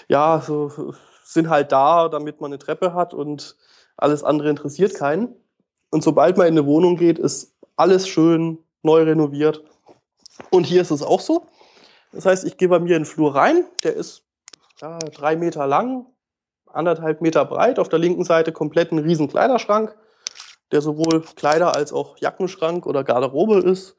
[0.09, 0.95] ja, so,
[1.25, 3.57] sind halt da, damit man eine Treppe hat und
[3.97, 5.35] alles andere interessiert keinen.
[5.91, 9.63] Und sobald man in eine Wohnung geht, ist alles schön neu renoviert.
[10.51, 11.47] Und hier ist es auch so.
[12.13, 13.65] Das heißt, ich gehe bei mir in den Flur rein.
[13.83, 14.23] Der ist
[14.81, 16.07] ja, drei Meter lang,
[16.67, 17.79] anderthalb Meter breit.
[17.79, 19.95] Auf der linken Seite komplett ein riesen Kleiderschrank,
[20.73, 23.97] der sowohl Kleider als auch Jackenschrank oder Garderobe ist.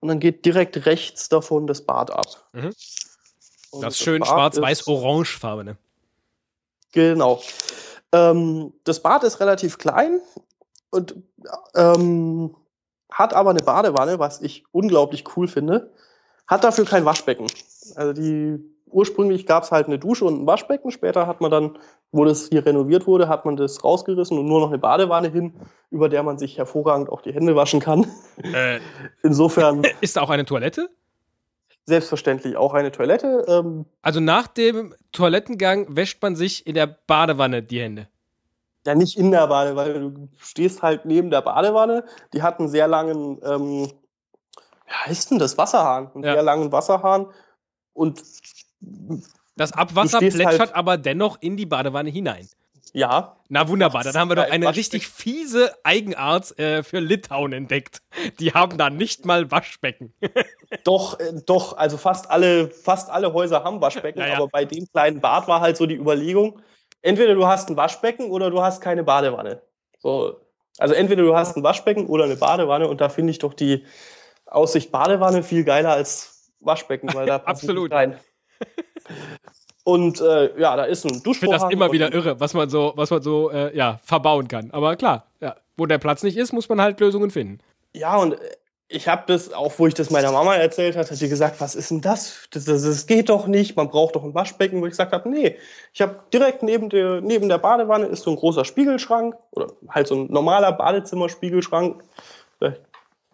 [0.00, 2.26] Und dann geht direkt rechts davon das Bad ab.
[2.52, 2.72] Mhm.
[3.80, 5.76] Das ist schön schwarz-weiß-orangefarbe, ne?
[6.92, 7.42] Genau.
[8.12, 10.20] Ähm, das Bad ist relativ klein
[10.90, 11.16] und
[11.74, 12.54] ähm,
[13.14, 15.92] hat aber eine Badewanne, was ich unglaublich cool finde.
[16.48, 17.46] Hat dafür kein Waschbecken.
[17.94, 20.90] Also die ursprünglich gab es halt eine Dusche und ein Waschbecken.
[20.90, 21.78] Später hat man dann,
[22.10, 25.54] wo das hier renoviert wurde, hat man das rausgerissen und nur noch eine Badewanne hin,
[25.90, 28.06] über der man sich hervorragend auch die Hände waschen kann.
[28.42, 28.80] Äh,
[29.22, 29.82] Insofern.
[30.00, 30.90] Ist da auch eine Toilette?
[31.86, 33.44] Selbstverständlich auch eine Toilette.
[33.46, 38.08] Ähm, also nach dem Toilettengang wäscht man sich in der Badewanne die Hände.
[38.86, 42.04] Ja, nicht in der Badewanne, du stehst halt neben der Badewanne.
[42.32, 43.90] Die hat einen sehr langen, ähm,
[44.86, 46.10] wie heißt denn das, Wasserhahn?
[46.14, 46.34] Einen ja.
[46.34, 47.26] sehr langen Wasserhahn.
[47.94, 48.22] Und
[49.56, 52.46] das Abwasser plätschert halt aber dennoch in die Badewanne hinein.
[52.92, 53.36] Ja.
[53.48, 58.02] Na wunderbar, dann haben wir doch eine richtig fiese Eigenart äh, für Litauen entdeckt.
[58.38, 60.14] Die haben da nicht mal Waschbecken.
[60.84, 64.36] doch, äh, doch, also fast alle, fast alle Häuser haben Waschbecken, ja, ja.
[64.36, 66.60] aber bei dem kleinen Bad war halt so die Überlegung,
[67.04, 69.60] entweder du hast ein Waschbecken oder du hast keine Badewanne.
[69.98, 70.40] So,
[70.78, 73.84] also entweder du hast ein Waschbecken oder eine Badewanne und da finde ich doch die
[74.46, 77.92] Aussicht Badewanne viel geiler als Waschbecken, weil da passt Absolut.
[77.92, 78.18] rein.
[79.84, 81.32] Und äh, ja, da ist ein Duschvorhang.
[81.32, 84.48] Ich finde das immer wieder irre, was man so, was man so äh, ja, verbauen
[84.48, 84.70] kann.
[84.70, 87.58] Aber klar, ja, wo der Platz nicht ist, muss man halt Lösungen finden.
[87.92, 88.36] Ja, und
[88.88, 91.74] ich habe das, auch wo ich das meiner Mama erzählt hat, hat sie gesagt, was
[91.74, 92.48] ist denn das?
[92.50, 92.82] Das, das?
[92.82, 95.56] das, geht doch nicht, man braucht doch ein Waschbecken, wo ich gesagt habe, nee,
[95.92, 100.06] ich habe direkt neben der, neben der Badewanne ist so ein großer Spiegelschrank oder halt
[100.06, 102.04] so ein normaler Badezimmerspiegelschrank.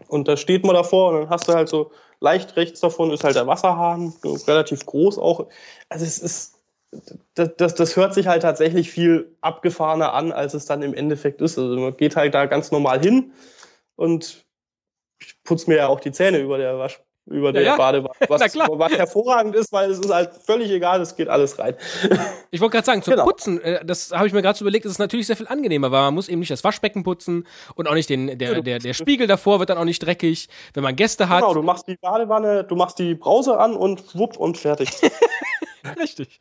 [0.09, 1.91] Und da steht man davor und dann hast du halt so
[2.21, 4.13] leicht rechts davon ist halt der Wasserhahn,
[4.47, 5.47] relativ groß auch.
[5.89, 6.59] Also es ist,
[7.35, 11.41] das, das, das hört sich halt tatsächlich viel abgefahrener an, als es dann im Endeffekt
[11.41, 11.59] ist.
[11.59, 13.33] Also man geht halt da ganz normal hin
[13.97, 14.45] und
[15.21, 17.01] ich putze mir ja auch die Zähne über der Wasch
[17.31, 18.15] über der ja, Badewanne.
[18.29, 21.75] Was, was, hervorragend ist, weil es ist halt völlig egal, es geht alles rein.
[22.53, 23.25] Ich wollte gerade sagen, zum genau.
[23.27, 25.93] Putzen, äh, das habe ich mir gerade so überlegt, ist es natürlich sehr viel angenehmer,
[25.93, 27.47] weil man muss eben nicht das Waschbecken putzen
[27.77, 30.83] und auch nicht den, der, der, der Spiegel davor wird dann auch nicht dreckig, wenn
[30.83, 31.43] man Gäste hat.
[31.43, 34.91] Genau, du machst die Badewanne, du machst die Brause an und wupp und fertig.
[36.01, 36.41] Richtig.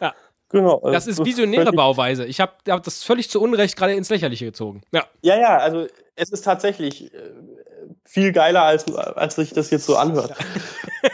[0.00, 0.14] Ja.
[0.48, 0.76] Genau.
[0.76, 2.24] Also das ist visionäre Bauweise.
[2.24, 4.82] Ich habe hab das völlig zu Unrecht gerade ins Lächerliche gezogen.
[4.92, 5.04] Ja.
[5.20, 5.86] ja, ja, also
[6.16, 7.18] es ist tatsächlich äh,
[8.04, 10.34] viel geiler, als, als sich das jetzt so anhört.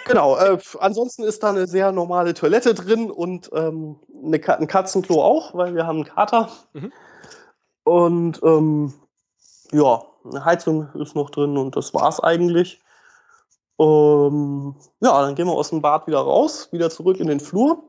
[0.05, 0.37] Genau.
[0.37, 5.53] Äh, ansonsten ist da eine sehr normale Toilette drin und ähm, eine, ein Katzenklo auch,
[5.55, 6.49] weil wir haben einen Kater.
[6.75, 6.93] Mhm.
[7.83, 8.95] Und ähm,
[9.73, 12.81] ja, eine Heizung ist noch drin und das war's eigentlich.
[13.81, 17.83] Ähm, ja, dann gehen wir aus dem Bad wieder raus, wieder zurück in den Flur.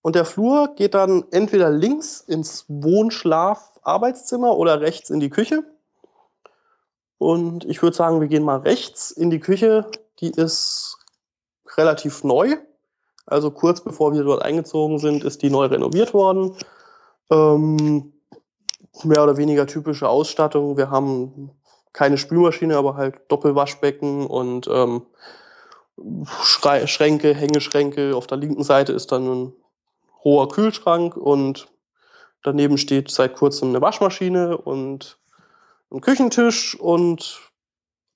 [0.00, 5.64] Und der Flur geht dann entweder links ins Wohnschlaf-Arbeitszimmer oder rechts in die Küche.
[7.18, 9.90] Und ich würde sagen, wir gehen mal rechts in die Küche.
[10.20, 10.98] Die ist
[11.76, 12.56] relativ neu.
[13.26, 16.56] Also kurz bevor wir dort eingezogen sind, ist die neu renoviert worden.
[17.30, 18.12] Ähm,
[19.04, 20.76] mehr oder weniger typische Ausstattung.
[20.76, 21.50] Wir haben
[21.92, 25.02] keine Spülmaschine, aber halt Doppelwaschbecken und ähm,
[26.42, 28.14] Schränke, Hängeschränke.
[28.14, 29.52] Auf der linken Seite ist dann ein
[30.24, 31.68] hoher Kühlschrank und
[32.42, 35.18] daneben steht seit kurzem eine Waschmaschine und
[35.90, 37.40] ein Küchentisch und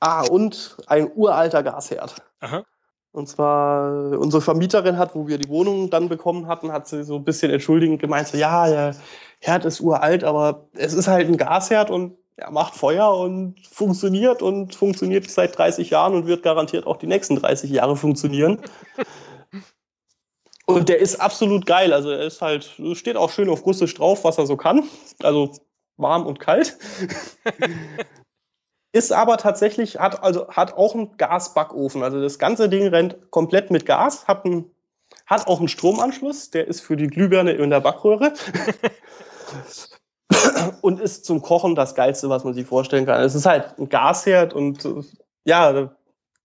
[0.01, 2.17] ah und ein uralter Gasherd.
[2.41, 2.65] Aha.
[3.13, 7.17] Und zwar unsere Vermieterin hat, wo wir die Wohnung dann bekommen hatten, hat sie so
[7.17, 8.97] ein bisschen entschuldigend gemeint, so ja, der
[9.41, 14.41] Herd ist uralt, aber es ist halt ein Gasherd und er macht Feuer und funktioniert
[14.41, 18.59] und funktioniert seit 30 Jahren und wird garantiert auch die nächsten 30 Jahre funktionieren.
[20.67, 21.93] und der ist absolut geil.
[21.93, 24.85] Also er ist halt, steht auch schön auf Russisch drauf, was er so kann.
[25.23, 25.53] Also
[26.03, 26.77] warm und kalt.
[28.93, 32.03] ist aber tatsächlich, hat, also, hat auch einen Gasbackofen.
[32.03, 34.71] Also das ganze Ding rennt komplett mit Gas, hat, ein,
[35.27, 38.35] hat auch einen Stromanschluss, der ist für die Glühbirne in der Backröhre.
[40.83, 43.23] und ist zum Kochen das Geilste, was man sich vorstellen kann.
[43.23, 44.87] Es ist halt ein Gasherd und
[45.45, 45.97] ja, da,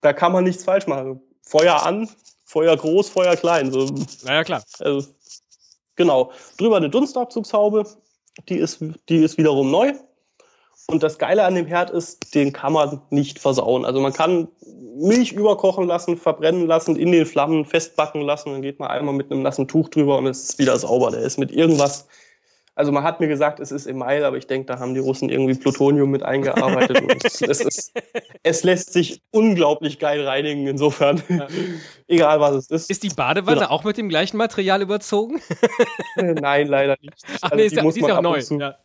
[0.01, 1.22] da kann man nichts falsch machen.
[1.41, 2.10] Feuer an,
[2.45, 3.72] Feuer groß, Feuer klein.
[3.72, 3.93] So.
[4.24, 4.64] Naja, klar.
[4.80, 5.08] Also,
[5.95, 6.32] genau.
[6.58, 7.86] Drüber eine Dunstabzugshaube,
[8.50, 9.94] die ist, die ist wiederum neu.
[10.90, 13.84] Und das Geile an dem Herd ist, den kann man nicht versauen.
[13.84, 14.48] Also man kann
[14.96, 19.30] Milch überkochen lassen, verbrennen lassen, in den Flammen festbacken lassen, dann geht man einmal mit
[19.30, 21.12] einem nassen Tuch drüber und es ist wieder sauber.
[21.12, 22.08] Der ist mit irgendwas
[22.78, 25.30] also man hat mir gesagt, es ist Email, aber ich denke, da haben die Russen
[25.30, 27.02] irgendwie Plutonium mit eingearbeitet.
[27.02, 27.92] und es, ist,
[28.44, 31.24] es, lässt sich unglaublich geil reinigen, insofern.
[31.28, 31.48] Ja.
[32.08, 32.92] Egal was es ist.
[32.92, 33.72] Ist die Badewanne genau.
[33.72, 35.42] auch mit dem gleichen Material überzogen?
[36.18, 37.16] Nein, leider nicht.
[37.42, 38.40] Ach also nee, ist, die, muss die ist auch neu.
[38.60, 38.76] Ja.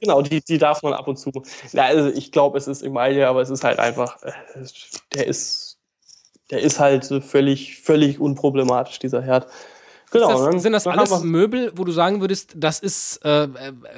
[0.00, 1.30] Genau, die, die darf man ab und zu.
[1.72, 4.32] Ja, also ich glaube, es ist Emaille, aber es ist halt einfach, äh,
[5.14, 5.78] der ist,
[6.50, 9.46] der ist halt völlig, völlig unproblematisch, dieser Herd.
[10.14, 13.48] Genau, das, dann, sind das alles Möbel, wo du sagen würdest, das ist äh,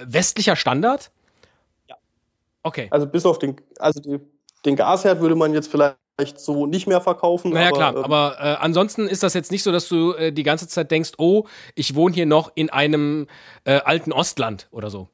[0.05, 1.11] westlicher Standard?
[1.89, 1.97] Ja.
[2.62, 2.89] Okay.
[2.91, 4.19] Also bis auf den, also die,
[4.64, 5.99] den Gasherd würde man jetzt vielleicht
[6.37, 7.53] so nicht mehr verkaufen.
[7.53, 10.33] Naja, aber, klar, ähm, aber äh, ansonsten ist das jetzt nicht so, dass du äh,
[10.33, 11.45] die ganze Zeit denkst, oh,
[11.75, 13.27] ich wohne hier noch in einem
[13.64, 15.09] äh, alten Ostland oder so.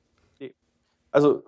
[1.11, 1.43] Also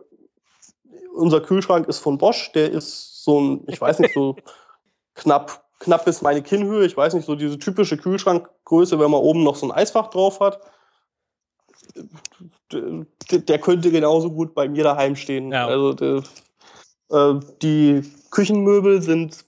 [1.14, 4.34] unser Kühlschrank ist von Bosch, der ist so ein, ich weiß nicht, so
[5.14, 6.84] knapp knapp bis meine Kinnhöhe.
[6.84, 10.40] Ich weiß nicht, so diese typische Kühlschrankgröße, wenn man oben noch so ein Eisfach drauf
[10.40, 10.60] hat.
[12.72, 15.52] Der könnte genauso gut bei mir daheim stehen.
[15.52, 15.66] Ja.
[15.66, 16.22] Also der,
[17.10, 19.44] äh, die Küchenmöbel sind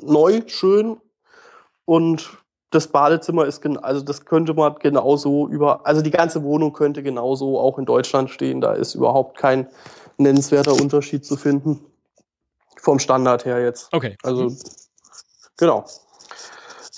[0.00, 0.96] neu, schön
[1.84, 2.30] und
[2.70, 7.58] das Badezimmer ist also das könnte man genauso über also die ganze Wohnung könnte genauso
[7.60, 8.60] auch in Deutschland stehen.
[8.60, 9.68] Da ist überhaupt kein
[10.16, 11.80] nennenswerter Unterschied zu finden
[12.80, 13.92] vom Standard her jetzt.
[13.92, 14.16] Okay.
[14.22, 14.52] Also
[15.56, 15.84] Genau.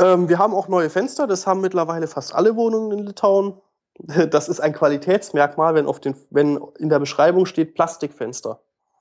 [0.01, 3.55] Ähm, wir haben auch neue Fenster, das haben mittlerweile fast alle Wohnungen in Litauen.
[4.31, 8.61] Das ist ein Qualitätsmerkmal, wenn, auf den, wenn in der Beschreibung steht Plastikfenster.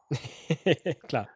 [1.10, 1.28] Klar.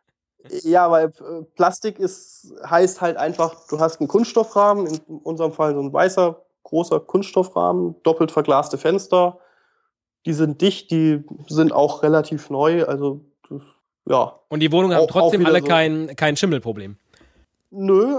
[0.64, 5.74] Ja, weil äh, Plastik ist, heißt halt einfach, du hast einen Kunststoffrahmen, in unserem Fall
[5.74, 9.40] so ein weißer, großer Kunststoffrahmen, doppelt verglaste Fenster.
[10.26, 13.20] Die sind dicht, die sind auch relativ neu, also
[14.08, 14.40] ja.
[14.48, 16.98] Und die Wohnungen haben trotzdem alle so kein, kein Schimmelproblem.
[17.72, 18.18] Nö,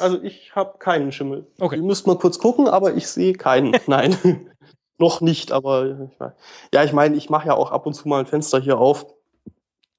[0.00, 1.46] also ich habe keinen Schimmel.
[1.60, 1.76] Okay.
[1.76, 3.76] Ihr müsst mal kurz gucken, aber ich sehe keinen.
[3.86, 4.50] Nein,
[4.98, 5.52] noch nicht.
[5.52, 6.10] Aber
[6.72, 9.06] ja, ich meine, ich mache ja auch ab und zu mal ein Fenster hier auf.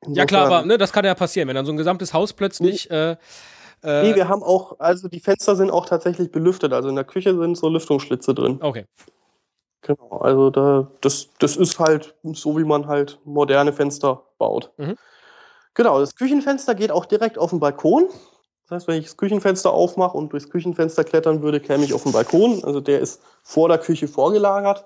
[0.02, 2.34] Insofern, ja klar, aber ne, das kann ja passieren, wenn dann so ein gesamtes Haus
[2.34, 2.90] plötzlich.
[2.90, 3.18] Nee, äh,
[3.84, 6.74] äh, nee, wir haben auch, also die Fenster sind auch tatsächlich belüftet.
[6.74, 8.60] Also in der Küche sind so Lüftungsschlitze drin.
[8.62, 8.86] Okay.
[9.82, 14.72] Genau, also da, das, das ist halt so, wie man halt moderne Fenster baut.
[14.78, 14.96] Mhm.
[15.76, 18.10] Genau, das Küchenfenster geht auch direkt auf den Balkon.
[18.68, 22.04] Das heißt, wenn ich das Küchenfenster aufmache und durchs Küchenfenster klettern würde, käme ich auf
[22.04, 22.64] den Balkon.
[22.66, 24.86] Also der ist vor der Küche vorgelagert,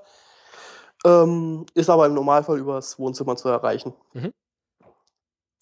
[1.03, 3.93] ähm, ist aber im Normalfall über das Wohnzimmer zu erreichen.
[4.13, 4.33] Mhm.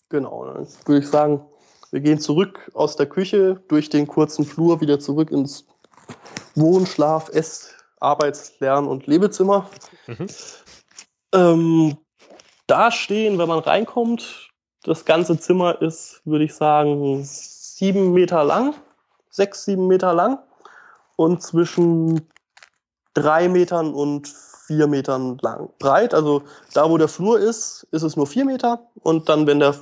[0.10, 1.46] Genau, dann würde ich sagen,
[1.92, 5.66] wir gehen zurück aus der Küche durch den kurzen Flur wieder zurück ins
[6.56, 9.70] Wohn-, Schlaf-, Ess-, Arbeits-, Lern- und Lebezimmer.
[10.08, 10.28] Mhm.
[11.34, 11.98] Ähm,
[12.68, 14.50] da stehen, wenn man reinkommt,
[14.84, 17.24] das ganze Zimmer ist, würde ich sagen,
[17.80, 18.76] sieben Meter lang,
[19.30, 20.40] sechs, sieben Meter lang
[21.16, 22.30] und zwischen
[23.14, 24.28] drei Metern und
[24.68, 26.14] vier Metern lang breit.
[26.14, 29.76] Also da, wo der Flur ist, ist es nur vier Meter und dann, wenn der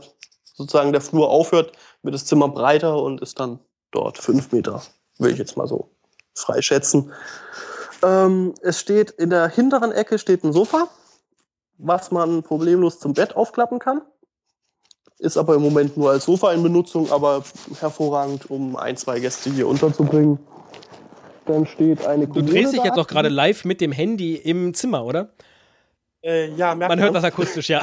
[0.43, 1.71] sozusagen der Flur aufhört,
[2.03, 4.83] wird das Zimmer breiter und ist dann dort fünf Meter,
[5.17, 5.89] würde ich jetzt mal so
[6.35, 7.11] frei schätzen.
[8.03, 10.87] Ähm, es steht in der hinteren Ecke steht ein Sofa,
[11.79, 14.03] was man problemlos zum Bett aufklappen kann
[15.19, 17.43] ist aber im Moment nur als Sofa in Benutzung, aber
[17.79, 20.39] hervorragend, um ein, zwei Gäste hier unterzubringen.
[21.45, 24.73] Dann steht eine Kommode Du drehst dich jetzt auch gerade live mit dem Handy im
[24.73, 25.29] Zimmer, oder?
[26.21, 27.81] Äh, ja, man hört das akustisch, ja.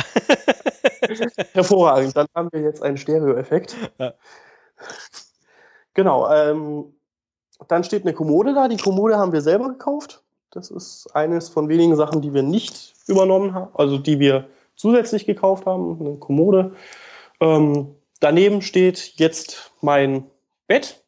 [1.52, 2.16] Hervorragend.
[2.16, 3.74] Dann haben wir jetzt einen Stereo-Effekt.
[3.98, 4.14] Ja.
[5.94, 6.30] Genau.
[6.30, 6.94] Ähm,
[7.68, 8.68] dann steht eine Kommode da.
[8.68, 10.22] Die Kommode haben wir selber gekauft.
[10.50, 15.24] Das ist eines von wenigen Sachen, die wir nicht übernommen haben, also die wir zusätzlich
[15.26, 15.98] gekauft haben.
[16.00, 16.72] Eine Kommode.
[17.44, 20.24] Ähm, daneben steht jetzt mein
[20.66, 21.04] Bett.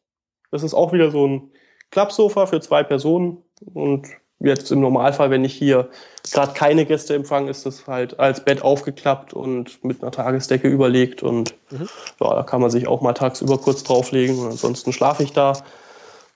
[0.51, 1.51] Das ist auch wieder so ein
[1.89, 3.43] Klappsofa für zwei Personen.
[3.73, 4.07] Und
[4.39, 5.89] jetzt im Normalfall, wenn ich hier
[6.31, 11.23] gerade keine Gäste empfange, ist das halt als Bett aufgeklappt und mit einer Tagesdecke überlegt.
[11.23, 11.89] Und mhm.
[12.21, 14.37] ja, da kann man sich auch mal tagsüber kurz drauflegen.
[14.37, 15.53] Und ansonsten schlafe ich da.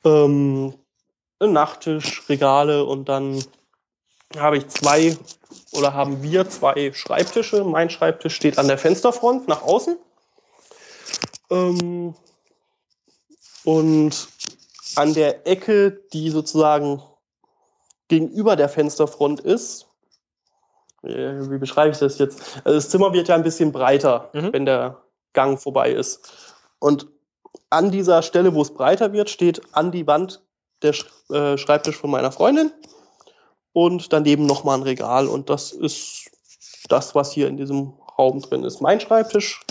[0.03, 0.73] Ähm,
[1.39, 3.43] ein Nachttisch, Regale und dann
[4.37, 5.17] habe ich zwei
[5.71, 7.63] oder haben wir zwei Schreibtische.
[7.63, 9.97] Mein Schreibtisch steht an der Fensterfront nach außen.
[11.49, 12.15] Ähm,
[13.63, 14.27] und
[14.95, 17.01] an der Ecke, die sozusagen
[18.07, 19.87] gegenüber der Fensterfront ist,
[21.03, 22.41] äh, wie beschreibe ich das jetzt?
[22.63, 24.53] Also das Zimmer wird ja ein bisschen breiter, mhm.
[24.53, 25.01] wenn der
[25.33, 26.33] Gang vorbei ist.
[26.79, 27.07] Und
[27.69, 30.41] an dieser Stelle, wo es breiter wird, steht an die Wand
[30.81, 30.93] der
[31.29, 32.71] äh, Schreibtisch von meiner Freundin
[33.73, 35.27] und daneben nochmal ein Regal.
[35.27, 36.29] Und das ist
[36.89, 38.81] das, was hier in diesem Raum drin ist.
[38.81, 39.61] Mein Schreibtisch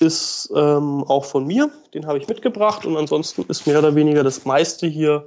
[0.00, 4.22] ist ähm, auch von mir, den habe ich mitgebracht und ansonsten ist mehr oder weniger
[4.22, 5.26] das meiste hier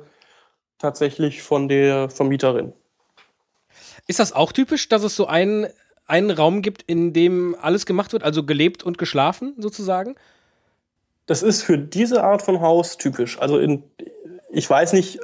[0.78, 2.74] tatsächlich von der Vermieterin.
[4.08, 5.68] Ist das auch typisch, dass es so einen,
[6.08, 10.16] einen Raum gibt, in dem alles gemacht wird, also gelebt und geschlafen sozusagen?
[11.28, 13.40] Das ist für diese Art von Haus typisch.
[13.40, 13.84] Also in,
[14.50, 15.20] ich weiß nicht,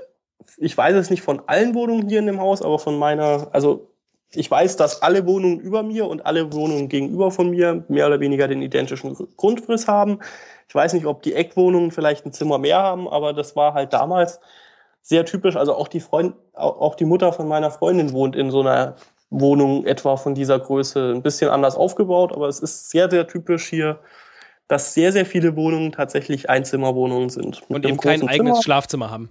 [0.58, 3.88] ich weiß es nicht von allen Wohnungen hier in dem Haus, aber von meiner, also
[4.32, 8.20] ich weiß, dass alle Wohnungen über mir und alle Wohnungen gegenüber von mir mehr oder
[8.20, 10.20] weniger den identischen Grundriss haben.
[10.68, 13.94] Ich weiß nicht, ob die Eckwohnungen vielleicht ein Zimmer mehr haben, aber das war halt
[13.94, 14.40] damals
[15.02, 15.56] sehr typisch.
[15.56, 18.96] Also auch die Freund, auch die Mutter von meiner Freundin wohnt in so einer
[19.30, 23.68] Wohnung etwa von dieser Größe, ein bisschen anders aufgebaut, aber es ist sehr, sehr typisch
[23.68, 24.00] hier,
[24.68, 27.62] dass sehr, sehr viele Wohnungen tatsächlich Einzimmerwohnungen sind.
[27.70, 28.64] Und eben kein eigenes Zimmer.
[28.64, 29.30] Schlafzimmer haben.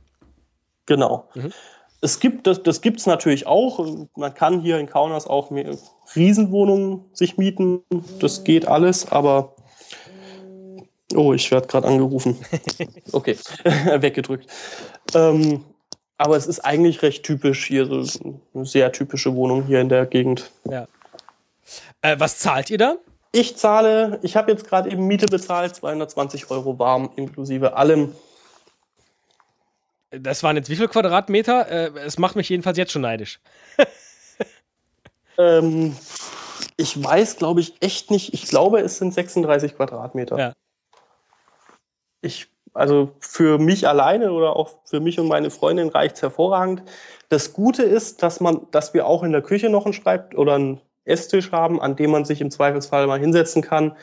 [0.87, 1.29] Genau.
[1.35, 1.53] Mhm.
[2.01, 3.85] Es gibt, das, das gibt es natürlich auch.
[4.17, 5.51] Man kann hier in Kaunas auch
[6.15, 7.83] Riesenwohnungen sich mieten.
[8.21, 9.57] Das geht alles, aber
[11.15, 12.37] Oh, ich werde gerade angerufen.
[13.13, 14.51] Okay, weggedrückt.
[15.15, 15.65] Ähm,
[16.19, 18.03] aber es ist eigentlich recht typisch hier, so
[18.55, 20.51] eine sehr typische Wohnung hier in der Gegend.
[20.65, 20.89] Ja.
[22.03, 22.97] Äh, was zahlt ihr da?
[23.33, 28.13] Ich zahle, ich habe jetzt gerade eben Miete bezahlt, 220 Euro warm, inklusive allem.
[30.11, 31.69] Das waren jetzt wie viel Quadratmeter?
[31.69, 33.41] Äh, es macht mich jedenfalls jetzt schon neidisch.
[35.39, 35.97] ähm,
[36.77, 38.33] ich weiß, glaube ich, echt nicht.
[38.33, 40.39] Ich glaube, es sind 36 Quadratmeter.
[40.39, 40.53] Ja.
[42.21, 46.83] Ich, also für mich alleine oder auch für mich und meine Freundin reicht es hervorragend.
[47.29, 50.55] Das Gute ist, dass man, dass wir auch in der Küche noch einen Schreib oder
[50.55, 53.97] einen Esstisch haben, an dem man sich im Zweifelsfall mal hinsetzen kann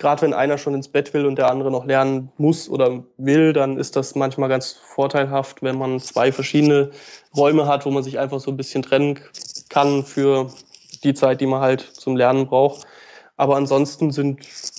[0.00, 3.52] gerade wenn einer schon ins Bett will und der andere noch lernen muss oder will,
[3.52, 6.90] dann ist das manchmal ganz vorteilhaft, wenn man zwei verschiedene
[7.36, 9.20] Räume hat, wo man sich einfach so ein bisschen trennen
[9.68, 10.50] kann für
[11.04, 12.86] die Zeit, die man halt zum Lernen braucht.
[13.36, 14.10] Aber ansonsten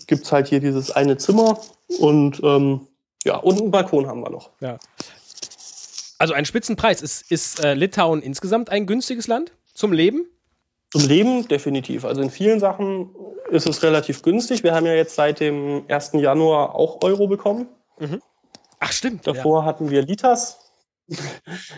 [0.07, 1.59] gibt es halt hier dieses eine Zimmer
[1.99, 2.87] und ähm,
[3.23, 4.49] ja, und einen Balkon haben wir noch.
[4.59, 4.79] Ja.
[6.17, 7.01] Also ein Spitzenpreis.
[7.01, 10.25] Ist, ist äh, Litauen insgesamt ein günstiges Land zum Leben?
[10.91, 12.03] Zum Leben definitiv.
[12.03, 13.09] Also in vielen Sachen
[13.49, 14.63] ist es relativ günstig.
[14.63, 16.11] Wir haben ja jetzt seit dem 1.
[16.13, 17.67] Januar auch Euro bekommen.
[17.99, 18.21] Mhm.
[18.79, 19.25] Ach stimmt.
[19.25, 19.65] Davor ja.
[19.65, 20.71] hatten wir Litas.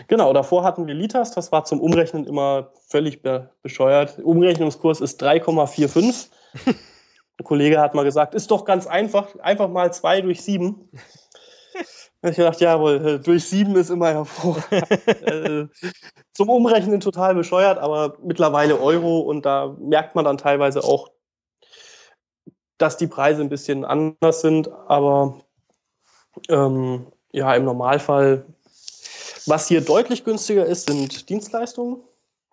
[0.08, 1.32] genau, davor hatten wir Litas.
[1.32, 4.18] Das war zum Umrechnen immer völlig be bescheuert.
[4.18, 6.28] Umrechnungskurs ist 3,45.
[7.36, 10.88] Ein Kollege hat mal gesagt, ist doch ganz einfach, einfach mal zwei durch sieben.
[12.26, 14.64] Ich dachte, jawohl, äh, durch sieben ist immer hervorragend.
[15.24, 15.66] Äh,
[16.32, 21.10] zum Umrechnen total bescheuert, aber mittlerweile Euro und da merkt man dann teilweise auch,
[22.78, 25.40] dass die Preise ein bisschen anders sind, aber
[26.48, 28.44] ähm, ja, im Normalfall,
[29.46, 32.02] was hier deutlich günstiger ist, sind Dienstleistungen.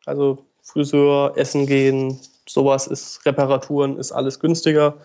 [0.05, 4.97] Also Friseur, Essen gehen, sowas ist, Reparaturen ist alles günstiger.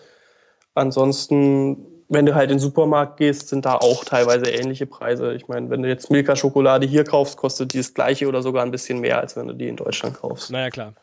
[0.75, 5.33] Ansonsten wenn du halt in den Supermarkt gehst, sind da auch teilweise ähnliche Preise.
[5.33, 8.71] Ich meine, wenn du jetzt Milka-Schokolade hier kaufst, kostet die das gleiche oder sogar ein
[8.71, 10.49] bisschen mehr, als wenn du die in Deutschland kaufst.
[10.51, 10.93] Naja, klar.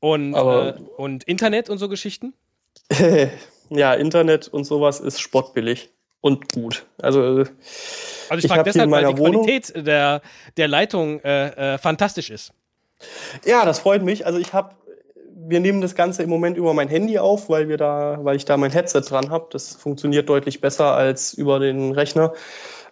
[0.00, 2.34] Und, äh, und Internet und so Geschichten?
[3.70, 5.90] ja, Internet und sowas ist spottbillig
[6.20, 6.84] und gut.
[7.00, 7.42] Also, also
[8.30, 10.22] ich, ich frage deshalb, weil die Wohnung Qualität der,
[10.56, 12.52] der Leitung äh, äh, fantastisch ist.
[13.44, 14.26] Ja, das freut mich.
[14.26, 14.74] Also ich habe
[15.48, 18.44] wir nehmen das Ganze im Moment über mein Handy auf, weil wir da, weil ich
[18.44, 19.46] da mein Headset dran habe.
[19.50, 22.32] Das funktioniert deutlich besser als über den Rechner.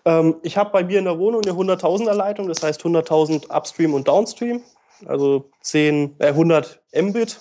[0.05, 3.95] Ähm, ich habe bei mir in der Wohnung eine 100.000er Leitung, das heißt 100.000 Upstream
[3.95, 4.63] und Downstream.
[5.07, 7.41] also 10, äh, 100 Mbit.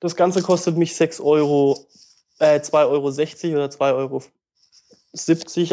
[0.00, 1.78] Das Ganze kostet mich 6 Euro,
[2.38, 4.22] äh, 2,60 Euro oder 2,70 Euro.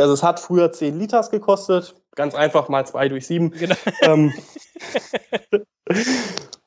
[0.01, 1.95] Also es hat früher 10 Liters gekostet.
[2.15, 3.51] Ganz einfach mal 2 durch 7.
[3.51, 3.75] Genau.
[4.03, 4.33] Ähm,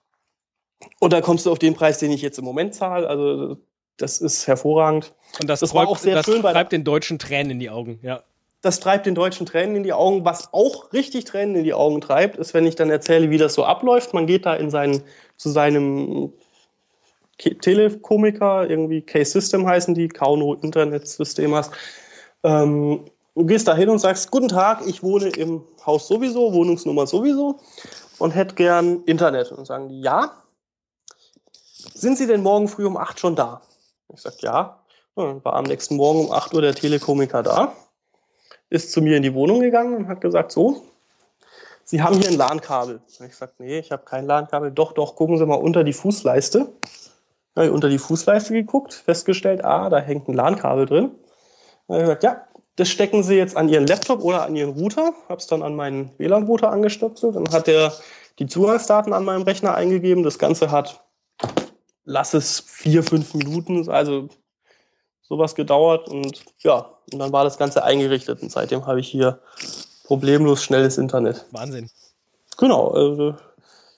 [1.00, 3.08] und da kommst du auf den Preis, den ich jetzt im Moment zahle.
[3.08, 3.58] Also
[3.96, 5.12] das ist hervorragend.
[5.40, 6.42] Und das, das träumt, war auch sehr das schön.
[6.42, 8.22] treibt den Deutschen Tränen in die Augen, ja.
[8.62, 10.24] Das treibt den Deutschen Tränen in die Augen.
[10.24, 13.52] Was auch richtig Tränen in die Augen treibt, ist, wenn ich dann erzähle, wie das
[13.52, 14.14] so abläuft.
[14.14, 15.02] Man geht da in seinen,
[15.36, 16.32] zu seinem
[17.36, 21.70] Telekomiker, irgendwie K-System heißen die, Kauno Internet Systemas.
[22.42, 27.06] Ähm, du gehst da hin und sagst, guten Tag, ich wohne im Haus sowieso, Wohnungsnummer
[27.06, 27.58] sowieso
[28.18, 29.52] und hätte gern Internet.
[29.52, 30.32] Und sagen die, ja.
[31.92, 33.60] Sind Sie denn morgen früh um 8 schon da?
[34.12, 34.78] Ich sage, ja.
[35.16, 37.74] Dann war am nächsten Morgen um 8 Uhr der Telekomiker da
[38.74, 40.82] ist zu mir in die Wohnung gegangen und hat gesagt, so,
[41.86, 43.00] Sie haben hier ein LAN-Kabel.
[43.06, 44.70] Ich sagte, nee, ich habe kein LAN-Kabel.
[44.70, 46.66] Doch, doch, gucken Sie mal unter die Fußleiste.
[47.54, 51.10] Habe ich unter die Fußleiste geguckt, festgestellt, ah, da hängt ein LAN-Kabel drin.
[51.86, 55.12] Dann ich gesagt, ja, das stecken Sie jetzt an Ihren Laptop oder an Ihren Router.
[55.28, 57.36] Habe es dann an meinen WLAN-Router angestöpselt.
[57.36, 57.92] Dann hat er
[58.38, 60.24] die Zugangsdaten an meinem Rechner eingegeben.
[60.24, 61.03] Das Ganze hat,
[62.04, 64.28] lass es vier, fünf Minuten, also
[65.22, 69.40] sowas gedauert und ja, und dann war das Ganze eingerichtet und seitdem habe ich hier
[70.04, 71.46] problemlos schnelles Internet.
[71.50, 71.90] Wahnsinn.
[72.58, 72.88] Genau.
[72.88, 73.34] Also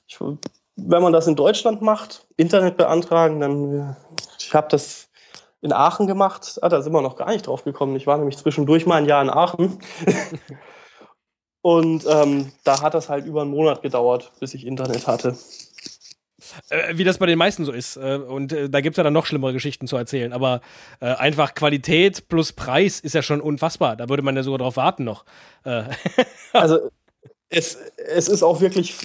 [0.06, 0.18] ich,
[0.76, 3.96] wenn man das in Deutschland macht, Internet beantragen, dann
[4.38, 5.08] ich habe das
[5.60, 6.58] in Aachen gemacht.
[6.62, 7.96] Ah, da sind wir noch gar nicht drauf gekommen.
[7.96, 9.78] Ich war nämlich zwischendurch mal ein Jahr in Aachen.
[11.62, 15.36] und ähm, da hat das halt über einen Monat gedauert, bis ich Internet hatte.
[16.70, 17.96] Äh, wie das bei den meisten so ist.
[17.96, 20.32] Äh, und äh, da gibt es ja dann noch schlimmere Geschichten zu erzählen.
[20.32, 20.60] Aber
[21.00, 23.96] äh, einfach Qualität plus Preis ist ja schon unfassbar.
[23.96, 25.24] Da würde man ja sogar drauf warten noch.
[25.64, 25.84] Äh.
[26.52, 26.90] also
[27.48, 28.96] es, es ist auch wirklich,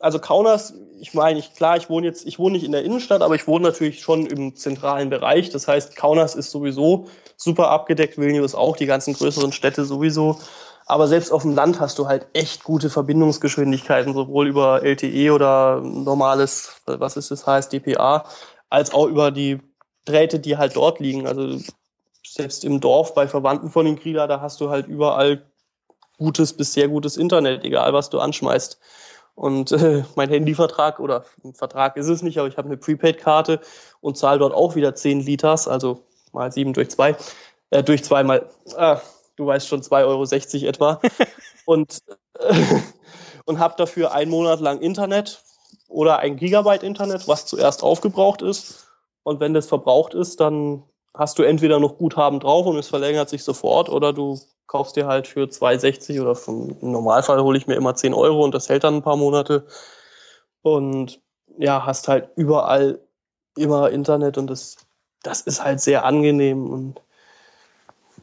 [0.00, 3.22] also Kaunas, ich meine, ich, klar, ich wohne jetzt, ich wohne nicht in der Innenstadt,
[3.22, 5.50] aber ich wohne natürlich schon im zentralen Bereich.
[5.50, 10.38] Das heißt, Kaunas ist sowieso super abgedeckt, Vilnius auch, die ganzen größeren Städte sowieso.
[10.86, 15.80] Aber selbst auf dem Land hast du halt echt gute Verbindungsgeschwindigkeiten, sowohl über LTE oder
[15.80, 18.24] normales, was ist das heißt, DPA,
[18.68, 19.60] als auch über die
[20.04, 21.26] Drähte, die halt dort liegen.
[21.26, 21.58] Also
[22.26, 25.42] selbst im Dorf bei Verwandten von den Krieger, da hast du halt überall
[26.18, 28.78] gutes bis sehr gutes Internet, egal was du anschmeißt.
[29.34, 31.24] Und äh, mein Handyvertrag oder
[31.54, 33.60] Vertrag ist es nicht, aber ich habe eine Prepaid-Karte
[34.00, 37.16] und zahle dort auch wieder 10 Liters, also mal 7 durch 2,
[37.70, 38.96] äh, durch 2 mal, äh,
[39.36, 41.00] du weißt schon 2,60 Euro etwa.
[41.66, 41.98] und
[42.38, 42.54] äh,
[43.44, 45.42] und habe dafür einen Monat lang Internet
[45.88, 48.86] oder ein Gigabyte Internet, was zuerst aufgebraucht ist.
[49.24, 50.82] Und wenn das verbraucht ist, dann
[51.14, 55.06] hast du entweder noch Guthaben drauf und es verlängert sich sofort oder du kaufst dir
[55.06, 58.68] halt für 2,60 oder vom, im Normalfall hole ich mir immer 10 Euro und das
[58.68, 59.66] hält dann ein paar Monate.
[60.62, 61.20] Und
[61.58, 63.00] ja, hast halt überall
[63.56, 64.76] immer Internet und das,
[65.22, 67.02] das ist halt sehr angenehm und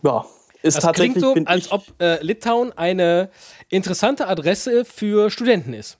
[0.01, 0.25] ja,
[0.61, 3.29] ist das klingt so, als ob äh, Litauen eine
[3.69, 5.97] interessante Adresse für Studenten ist.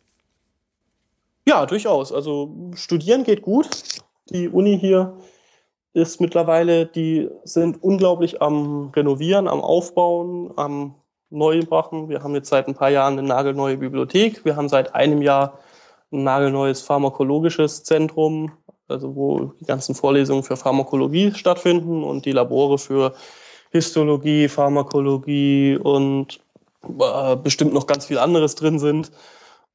[1.48, 2.12] Ja, durchaus.
[2.12, 3.68] Also studieren geht gut.
[4.30, 5.18] Die Uni hier
[5.94, 10.96] ist mittlerweile, die sind unglaublich am Renovieren, am Aufbauen, am
[11.30, 12.10] Neubachen.
[12.10, 14.46] Wir haben jetzt seit ein paar Jahren eine nagelneue Bibliothek.
[14.46, 15.60] Wir haben seit einem Jahr
[16.12, 18.52] ein nagelneues pharmakologisches Zentrum,
[18.88, 23.14] also wo die ganzen Vorlesungen für Pharmakologie stattfinden und die Labore für
[23.72, 26.40] Histologie, Pharmakologie und
[26.84, 29.12] äh, bestimmt noch ganz viel anderes drin sind.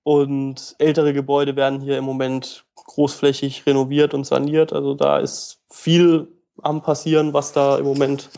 [0.03, 4.73] Und ältere Gebäude werden hier im Moment großflächig renoviert und saniert.
[4.73, 6.29] Also da ist viel
[6.63, 8.31] am passieren, was da im Moment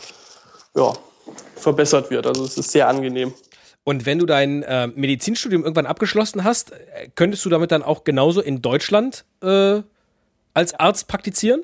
[0.77, 0.93] ja,
[1.57, 2.27] verbessert wird.
[2.27, 3.35] Also es ist sehr angenehm.
[3.85, 6.73] Und wenn du dein äh, Medizinstudium irgendwann abgeschlossen hast,
[7.15, 9.83] könntest du damit dann auch genauso in Deutschland äh,
[10.55, 11.63] als Arzt praktizieren?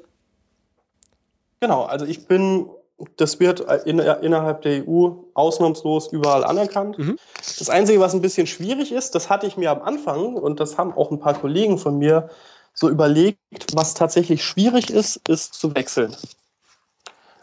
[1.60, 2.68] Genau, also ich bin
[3.16, 6.98] das wird in, innerhalb der EU ausnahmslos überall anerkannt.
[6.98, 7.18] Mhm.
[7.58, 10.78] Das Einzige, was ein bisschen schwierig ist, das hatte ich mir am Anfang und das
[10.78, 12.30] haben auch ein paar Kollegen von mir
[12.74, 13.38] so überlegt,
[13.74, 16.16] was tatsächlich schwierig ist, ist zu wechseln.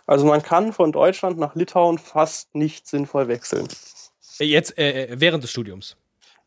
[0.07, 3.67] Also man kann von Deutschland nach Litauen fast nicht sinnvoll wechseln.
[4.39, 5.97] Jetzt äh, äh während des Studiums.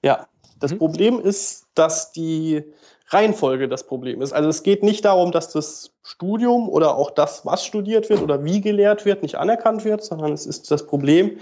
[0.03, 0.27] Ja,
[0.59, 0.79] das mhm.
[0.79, 2.65] Problem ist, dass die
[3.13, 4.33] Reihenfolge das Problem ist.
[4.33, 8.45] Also es geht nicht darum, dass das Studium oder auch das, was studiert wird oder
[8.45, 11.39] wie gelehrt wird, nicht anerkannt wird, sondern es ist das Problem,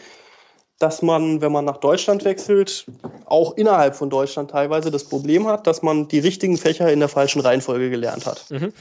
[0.78, 2.86] dass man, wenn man nach Deutschland wechselt,
[3.26, 7.08] auch innerhalb von Deutschland teilweise das Problem hat, dass man die richtigen Fächer in der
[7.08, 8.50] falschen Reihenfolge gelernt hat.
[8.50, 8.72] Mhm.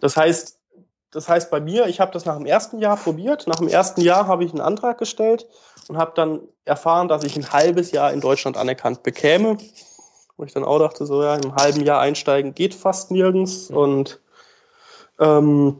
[0.00, 0.58] Das heißt,
[1.10, 3.46] das heißt bei mir, ich habe das nach dem ersten Jahr probiert.
[3.46, 5.46] Nach dem ersten Jahr habe ich einen Antrag gestellt
[5.88, 9.56] und habe dann erfahren, dass ich ein halbes Jahr in Deutschland anerkannt bekäme
[10.36, 13.70] wo ich dann auch dachte, so ja, im halben Jahr einsteigen geht fast nirgends.
[13.70, 14.20] Und
[15.18, 15.78] ähm,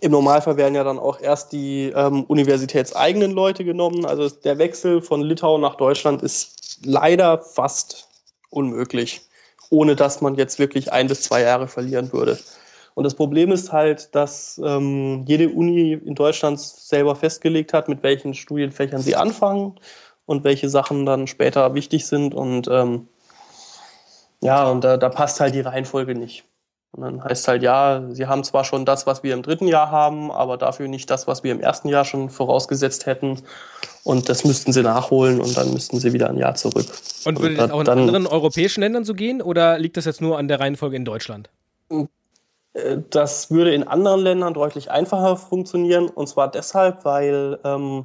[0.00, 4.04] im Normalfall werden ja dann auch erst die ähm, universitätseigenen Leute genommen.
[4.04, 8.08] Also der Wechsel von Litauen nach Deutschland ist leider fast
[8.50, 9.22] unmöglich,
[9.70, 12.38] ohne dass man jetzt wirklich ein bis zwei Jahre verlieren würde.
[12.94, 18.02] Und das Problem ist halt, dass ähm, jede Uni in Deutschland selber festgelegt hat, mit
[18.02, 19.74] welchen Studienfächern sie anfangen
[20.26, 22.34] und welche Sachen dann später wichtig sind.
[22.34, 23.08] Und ähm,
[24.44, 26.44] ja, und da, da passt halt die Reihenfolge nicht.
[26.92, 29.90] Und dann heißt halt, ja, sie haben zwar schon das, was wir im dritten Jahr
[29.90, 33.40] haben, aber dafür nicht das, was wir im ersten Jahr schon vorausgesetzt hätten.
[34.04, 36.86] Und das müssten sie nachholen und dann müssten sie wieder ein Jahr zurück.
[37.24, 40.38] Und würde das auch in anderen europäischen Ländern so gehen oder liegt das jetzt nur
[40.38, 41.48] an der Reihenfolge in Deutschland?
[42.74, 46.08] Äh, das würde in anderen Ländern deutlich einfacher funktionieren.
[46.08, 48.04] Und zwar deshalb, weil ähm,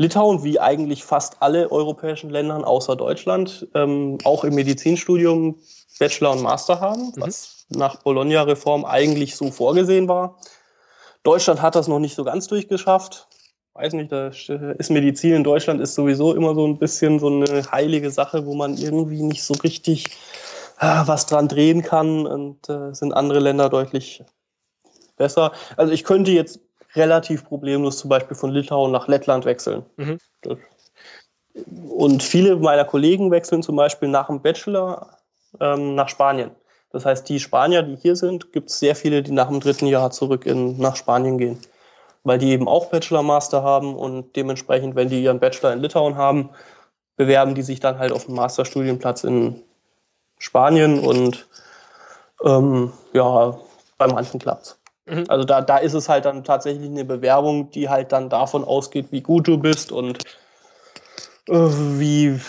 [0.00, 5.56] Litauen, wie eigentlich fast alle europäischen Länder außer Deutschland, ähm, auch im Medizinstudium
[5.98, 7.20] Bachelor und Master haben, mhm.
[7.20, 10.38] was nach Bologna-Reform eigentlich so vorgesehen war.
[11.22, 13.28] Deutschland hat das noch nicht so ganz durchgeschafft.
[13.74, 17.70] Weiß nicht, da ist Medizin in Deutschland ist sowieso immer so ein bisschen so eine
[17.70, 20.06] heilige Sache, wo man irgendwie nicht so richtig
[20.82, 24.24] Ah, was dran drehen kann und äh, sind andere Länder deutlich
[25.18, 25.52] besser.
[25.76, 26.58] Also ich könnte jetzt
[26.94, 29.84] relativ problemlos zum Beispiel von Litauen nach Lettland wechseln.
[29.96, 30.18] Mhm.
[31.88, 35.18] Und viele meiner Kollegen wechseln zum Beispiel nach dem Bachelor
[35.60, 36.50] ähm, nach Spanien.
[36.92, 39.86] Das heißt, die Spanier, die hier sind, gibt es sehr viele, die nach dem dritten
[39.86, 41.60] Jahr zurück in, nach Spanien gehen.
[42.24, 46.50] Weil die eben auch Bachelor-Master haben und dementsprechend, wenn die ihren Bachelor in Litauen haben,
[47.16, 49.62] bewerben die sich dann halt auf einen Masterstudienplatz in
[50.38, 51.46] Spanien und
[52.44, 53.58] ähm, ja,
[53.98, 54.79] bei manchen klappt's.
[55.06, 55.24] Mhm.
[55.28, 59.06] Also da, da ist es halt dann tatsächlich eine Bewerbung, die halt dann davon ausgeht,
[59.10, 60.18] wie gut du bist und
[61.48, 62.40] äh, wie,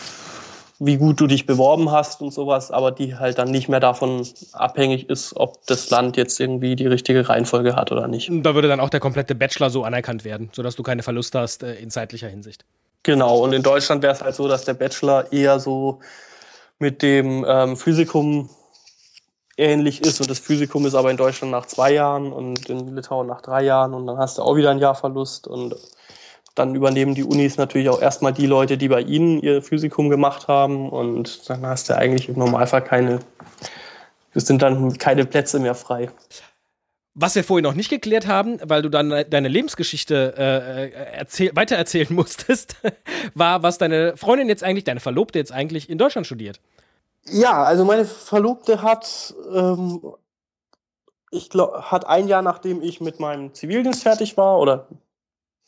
[0.79, 4.27] wie gut du dich beworben hast und sowas, aber die halt dann nicht mehr davon
[4.53, 8.29] abhängig ist, ob das Land jetzt irgendwie die richtige Reihenfolge hat oder nicht.
[8.31, 11.63] Da würde dann auch der komplette Bachelor so anerkannt werden, sodass du keine Verluste hast
[11.63, 12.65] äh, in zeitlicher Hinsicht.
[13.03, 15.99] Genau, und in Deutschland wäre es halt so, dass der Bachelor eher so
[16.77, 18.49] mit dem ähm, Physikum
[19.61, 23.27] ähnlich ist und das Physikum ist aber in Deutschland nach zwei Jahren und in Litauen
[23.27, 25.75] nach drei Jahren und dann hast du auch wieder ein Jahr Verlust und
[26.55, 30.47] dann übernehmen die Unis natürlich auch erstmal die Leute, die bei ihnen ihr Physikum gemacht
[30.47, 33.19] haben und dann hast du eigentlich im Normalfall keine,
[34.33, 36.09] es sind dann keine Plätze mehr frei.
[37.13, 41.51] Was wir vorhin noch nicht geklärt haben, weil du dann deine Lebensgeschichte äh, äh erzähl
[41.53, 42.77] weitererzählen musstest,
[43.33, 46.59] war, was deine Freundin jetzt eigentlich, deine Verlobte jetzt eigentlich in Deutschland studiert.
[47.25, 50.01] Ja, also meine Verlobte hat, ähm,
[51.31, 54.87] ich glaube, hat ein Jahr nachdem ich mit meinem Zivildienst fertig war, oder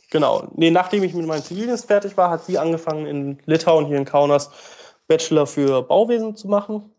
[0.09, 3.97] genau, nee, nachdem ich mit meinem Zivildienst fertig war, hat sie angefangen in Litauen, hier
[3.97, 4.49] in Kaunas,
[5.07, 6.91] Bachelor für Bauwesen zu machen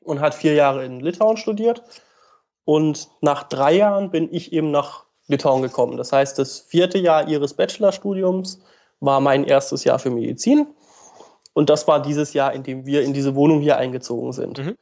[0.00, 1.82] und hat vier Jahre in Litauen studiert.
[2.64, 5.96] Und nach drei Jahren bin ich eben nach Litauen gekommen.
[5.96, 8.60] Das heißt, das vierte Jahr ihres Bachelorstudiums
[9.00, 10.66] war mein erstes Jahr für Medizin.
[11.52, 14.58] Und das war dieses Jahr, in dem wir in diese Wohnung hier eingezogen sind.
[14.58, 14.76] Mhm.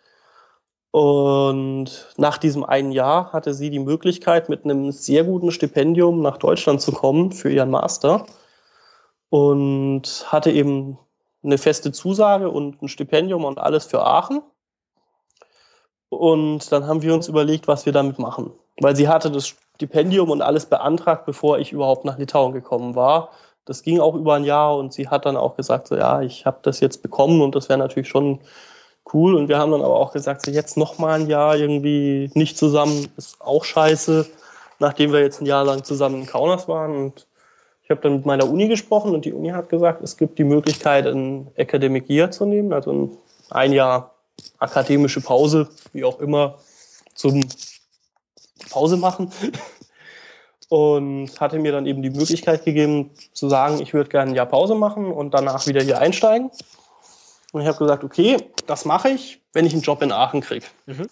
[0.91, 6.39] Und nach diesem einen Jahr hatte sie die Möglichkeit, mit einem sehr guten Stipendium nach
[6.39, 8.27] Deutschland zu kommen für ihren Master.
[9.29, 10.99] Und hatte eben
[11.43, 14.43] eine feste Zusage und ein Stipendium und alles für Aachen.
[16.09, 18.53] Und dann haben wir uns überlegt, was wir damit machen.
[18.81, 23.31] Weil sie hatte das Stipendium und alles beantragt, bevor ich überhaupt nach Litauen gekommen war.
[23.67, 26.47] Das ging auch über ein Jahr und sie hat dann auch gesagt, so ja, ich
[26.47, 28.41] habe das jetzt bekommen und das wäre natürlich schon
[29.13, 29.35] cool.
[29.35, 32.57] Und wir haben dann aber auch gesagt, so jetzt noch mal ein Jahr irgendwie nicht
[32.57, 34.27] zusammen ist auch scheiße,
[34.79, 36.97] nachdem wir jetzt ein Jahr lang zusammen in Kaunas waren.
[36.97, 37.27] Und
[37.83, 40.45] ich habe dann mit meiner Uni gesprochen und die Uni hat gesagt, es gibt die
[40.45, 43.19] Möglichkeit, ein Academic Year zu nehmen, also
[43.51, 44.15] ein Jahr
[44.59, 46.59] akademische Pause, wie auch immer,
[47.15, 47.41] zum
[48.71, 49.33] Pause machen.
[50.69, 54.47] Und hatte mir dann eben die Möglichkeit gegeben zu sagen, ich würde gerne ein Jahr
[54.47, 56.51] Pause machen und danach wieder hier einsteigen.
[57.53, 58.37] Und ich habe gesagt, okay,
[58.67, 60.67] das mache ich, wenn ich einen Job in Aachen kriege.
[60.87, 61.09] Mhm.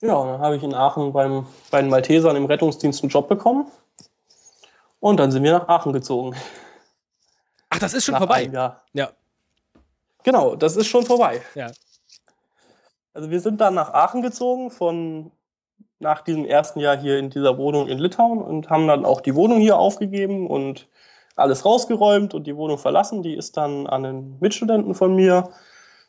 [0.00, 3.28] Ja, und dann habe ich in Aachen beim, bei den Maltesern im Rettungsdienst einen Job
[3.28, 3.66] bekommen.
[5.00, 6.36] Und dann sind wir nach Aachen gezogen.
[7.70, 8.48] Ach, das ist schon nach vorbei.
[8.52, 8.80] Ja.
[8.92, 9.10] ja.
[10.22, 11.42] Genau, das ist schon vorbei.
[11.54, 11.70] Ja.
[13.12, 15.32] Also wir sind dann nach Aachen gezogen von
[15.98, 19.34] nach diesem ersten Jahr hier in dieser Wohnung in Litauen und haben dann auch die
[19.34, 20.88] Wohnung hier aufgegeben und
[21.36, 23.22] alles rausgeräumt und die Wohnung verlassen.
[23.22, 25.50] Die ist dann an einen Mitstudenten von mir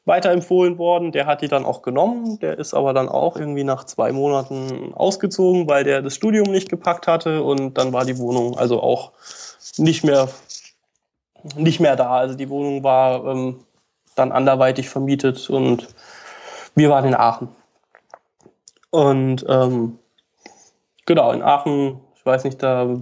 [0.05, 1.11] weiterempfohlen worden.
[1.11, 2.39] Der hat die dann auch genommen.
[2.39, 6.70] Der ist aber dann auch irgendwie nach zwei Monaten ausgezogen, weil der das Studium nicht
[6.70, 9.11] gepackt hatte und dann war die Wohnung also auch
[9.78, 10.30] nicht mehr
[11.55, 12.11] nicht mehr da.
[12.11, 13.59] Also die Wohnung war ähm,
[14.15, 15.88] dann anderweitig vermietet und
[16.76, 17.49] wir waren in Aachen.
[18.92, 20.00] Und ähm,
[21.06, 23.00] genau, in Aachen, ich weiß nicht, da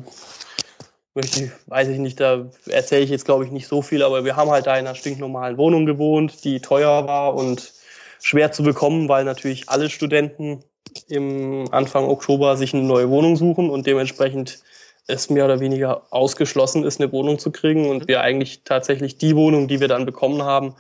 [1.14, 4.24] möchte ich, weiß ich nicht, da erzähle ich jetzt glaube ich nicht so viel, aber
[4.24, 7.74] wir haben halt da in einer stinknormalen Wohnung gewohnt, die teuer war und
[8.22, 10.64] schwer zu bekommen, weil natürlich alle Studenten
[11.08, 14.60] im Anfang Oktober sich eine neue Wohnung suchen und dementsprechend
[15.08, 19.36] es mehr oder weniger ausgeschlossen ist, eine Wohnung zu kriegen und wir eigentlich tatsächlich die
[19.36, 20.76] Wohnung, die wir dann bekommen haben,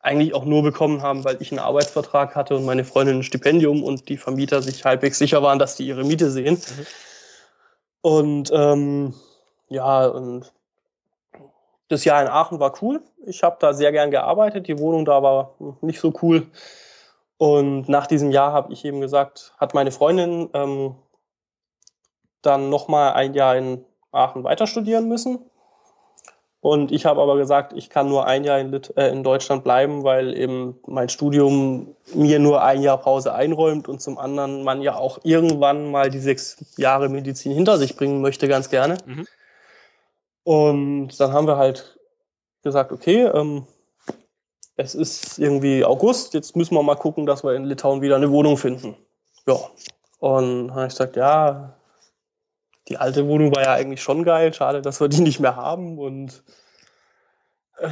[0.00, 3.82] eigentlich auch nur bekommen haben, weil ich einen Arbeitsvertrag hatte und meine Freundin ein Stipendium
[3.82, 6.54] und die Vermieter sich halbwegs sicher waren, dass die ihre Miete sehen.
[6.54, 6.86] Mhm.
[8.02, 9.14] Und ähm,
[9.68, 10.52] ja, und
[11.88, 13.02] das Jahr in Aachen war cool.
[13.26, 14.68] Ich habe da sehr gern gearbeitet.
[14.68, 16.46] Die Wohnung da war nicht so cool.
[17.36, 20.94] Und nach diesem Jahr habe ich eben gesagt, hat meine Freundin ähm,
[22.42, 25.49] dann nochmal ein Jahr in Aachen weiter studieren müssen.
[26.62, 29.64] Und ich habe aber gesagt, ich kann nur ein Jahr in, Lit äh, in Deutschland
[29.64, 34.82] bleiben, weil eben mein Studium mir nur ein Jahr Pause einräumt und zum anderen man
[34.82, 38.98] ja auch irgendwann mal die sechs Jahre Medizin hinter sich bringen möchte, ganz gerne.
[39.06, 39.26] Mhm.
[40.44, 41.98] Und dann haben wir halt
[42.62, 43.66] gesagt, okay, ähm,
[44.76, 48.30] es ist irgendwie August, jetzt müssen wir mal gucken, dass wir in Litauen wieder eine
[48.30, 48.96] Wohnung finden.
[49.46, 49.56] Ja.
[50.18, 51.74] Und dann habe ich gesagt, ja,
[52.90, 54.52] die alte Wohnung war ja eigentlich schon geil.
[54.52, 55.98] Schade, dass wir die nicht mehr haben.
[55.98, 56.42] Und
[57.78, 57.88] äh,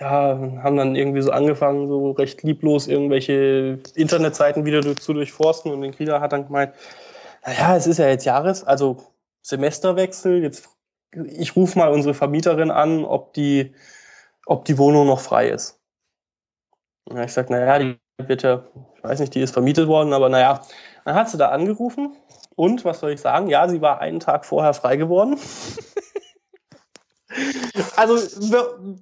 [0.00, 5.72] ja, haben dann irgendwie so angefangen, so recht lieblos irgendwelche Internetseiten wieder zu durchforsten.
[5.72, 6.74] Und den Kieler hat dann gemeint,
[7.46, 8.98] naja, es ist ja jetzt Jahres, also
[9.42, 10.42] Semesterwechsel.
[10.42, 10.68] Jetzt,
[11.12, 13.74] ich rufe mal unsere Vermieterin an, ob die,
[14.44, 15.78] ob die Wohnung noch frei ist.
[17.08, 18.64] Ja, ich sag, naja, die wird ja,
[18.96, 20.62] ich weiß nicht, die ist vermietet worden, aber naja,
[21.04, 22.16] dann hat sie da angerufen
[22.58, 23.46] und was soll ich sagen?
[23.46, 25.38] Ja, sie war einen Tag vorher frei geworden.
[27.96, 28.16] also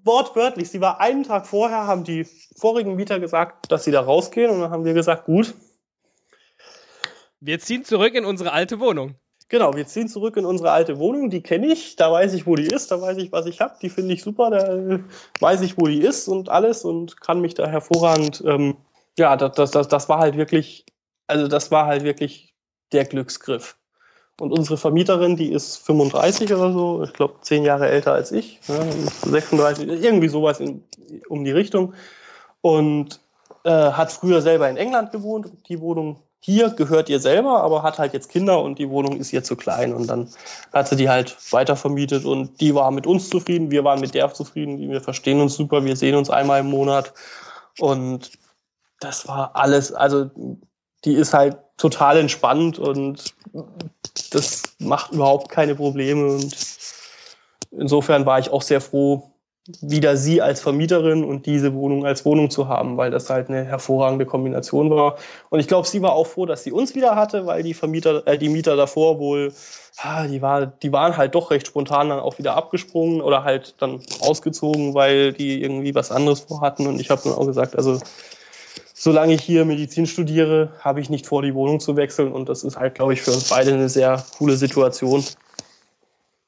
[0.04, 4.50] wortwörtlich, sie war einen Tag vorher, haben die vorigen Mieter gesagt, dass sie da rausgehen
[4.50, 5.54] und dann haben wir gesagt, gut.
[7.40, 9.14] Wir ziehen zurück in unsere alte Wohnung.
[9.48, 12.56] Genau, wir ziehen zurück in unsere alte Wohnung, die kenne ich, da weiß ich, wo
[12.56, 15.00] die ist, da weiß ich, was ich habe, die finde ich super, da
[15.40, 18.76] weiß ich, wo die ist und alles und kann mich da hervorragend, ähm,
[19.18, 20.84] ja, das, das, das war halt wirklich,
[21.26, 22.55] also das war halt wirklich
[22.92, 23.76] der Glücksgriff.
[24.38, 28.60] Und unsere Vermieterin, die ist 35 oder so, ich glaube zehn Jahre älter als ich,
[28.68, 28.82] ja,
[29.30, 30.84] 36, irgendwie sowas in,
[31.28, 31.94] um die Richtung.
[32.60, 33.20] Und
[33.64, 35.50] äh, hat früher selber in England gewohnt.
[35.68, 39.32] Die Wohnung hier gehört ihr selber, aber hat halt jetzt Kinder und die Wohnung ist
[39.32, 39.92] ihr zu klein.
[39.92, 40.28] Und dann
[40.72, 44.14] hat sie die halt weiter vermietet und die war mit uns zufrieden, wir waren mit
[44.14, 47.12] der zufrieden, wir verstehen uns super, wir sehen uns einmal im Monat.
[47.80, 48.30] Und
[49.00, 50.30] das war alles, also
[51.06, 53.34] die ist halt total entspannt und
[54.32, 56.26] das macht überhaupt keine Probleme.
[56.26, 56.56] Und
[57.70, 59.30] insofern war ich auch sehr froh,
[59.80, 63.64] wieder sie als Vermieterin und diese Wohnung als Wohnung zu haben, weil das halt eine
[63.64, 65.16] hervorragende Kombination war.
[65.50, 68.24] Und ich glaube, sie war auch froh, dass sie uns wieder hatte, weil die Vermieter,
[68.26, 69.52] äh, die Mieter davor wohl,
[69.98, 73.74] ah, die, war, die waren halt doch recht spontan dann auch wieder abgesprungen oder halt
[73.78, 76.86] dann ausgezogen, weil die irgendwie was anderes vorhatten.
[76.86, 77.98] Und ich habe dann auch gesagt, also
[78.98, 82.32] solange ich hier Medizin studiere, habe ich nicht vor, die Wohnung zu wechseln.
[82.32, 85.22] Und das ist halt, glaube ich, für uns beide eine sehr coole Situation.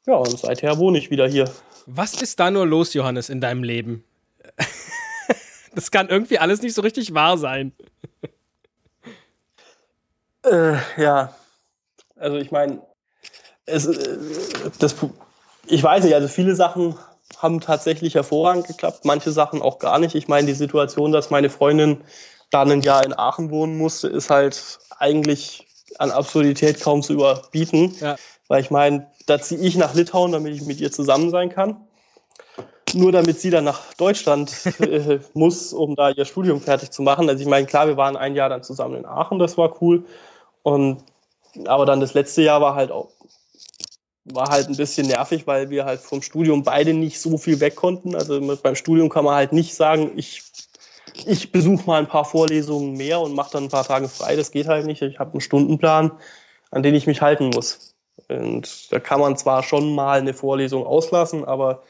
[0.06, 1.50] Ja, und seither wohne ich wieder hier.
[1.84, 4.02] Was ist da nur los, Johannes, in deinem Leben?
[5.74, 7.72] das kann irgendwie alles nicht so richtig wahr sein.
[10.44, 11.34] äh, ja,
[12.16, 12.80] also ich meine,
[13.66, 14.18] es, äh,
[14.78, 14.96] das,
[15.66, 16.96] ich weiß nicht, also viele Sachen
[17.36, 20.14] haben tatsächlich hervorragend geklappt, manche Sachen auch gar nicht.
[20.14, 22.00] Ich meine, die Situation, dass meine Freundin
[22.50, 25.66] dann ein Jahr in Aachen wohnen musste, ist halt eigentlich
[25.98, 27.94] an Absurdität kaum zu überbieten.
[28.00, 28.16] Ja.
[28.48, 31.76] Weil ich meine, da ziehe ich nach Litauen, damit ich mit ihr zusammen sein kann.
[32.94, 37.28] Nur damit sie dann nach Deutschland äh, muss, um da ihr Studium fertig zu machen.
[37.28, 40.04] Also ich meine, klar, wir waren ein Jahr dann zusammen in Aachen, das war cool.
[40.62, 41.04] Und
[41.66, 43.10] aber dann das letzte Jahr war halt auch
[44.30, 47.76] war halt ein bisschen nervig, weil wir halt vom Studium beide nicht so viel weg
[47.76, 48.14] konnten.
[48.14, 50.42] Also beim Studium kann man halt nicht sagen, ich
[51.26, 54.36] ich besuche mal ein paar Vorlesungen mehr und mache dann ein paar Tage frei.
[54.36, 55.02] Das geht halt nicht.
[55.02, 56.12] Ich habe einen Stundenplan,
[56.70, 57.94] an den ich mich halten muss.
[58.28, 61.82] Und da kann man zwar schon mal eine Vorlesung auslassen, aber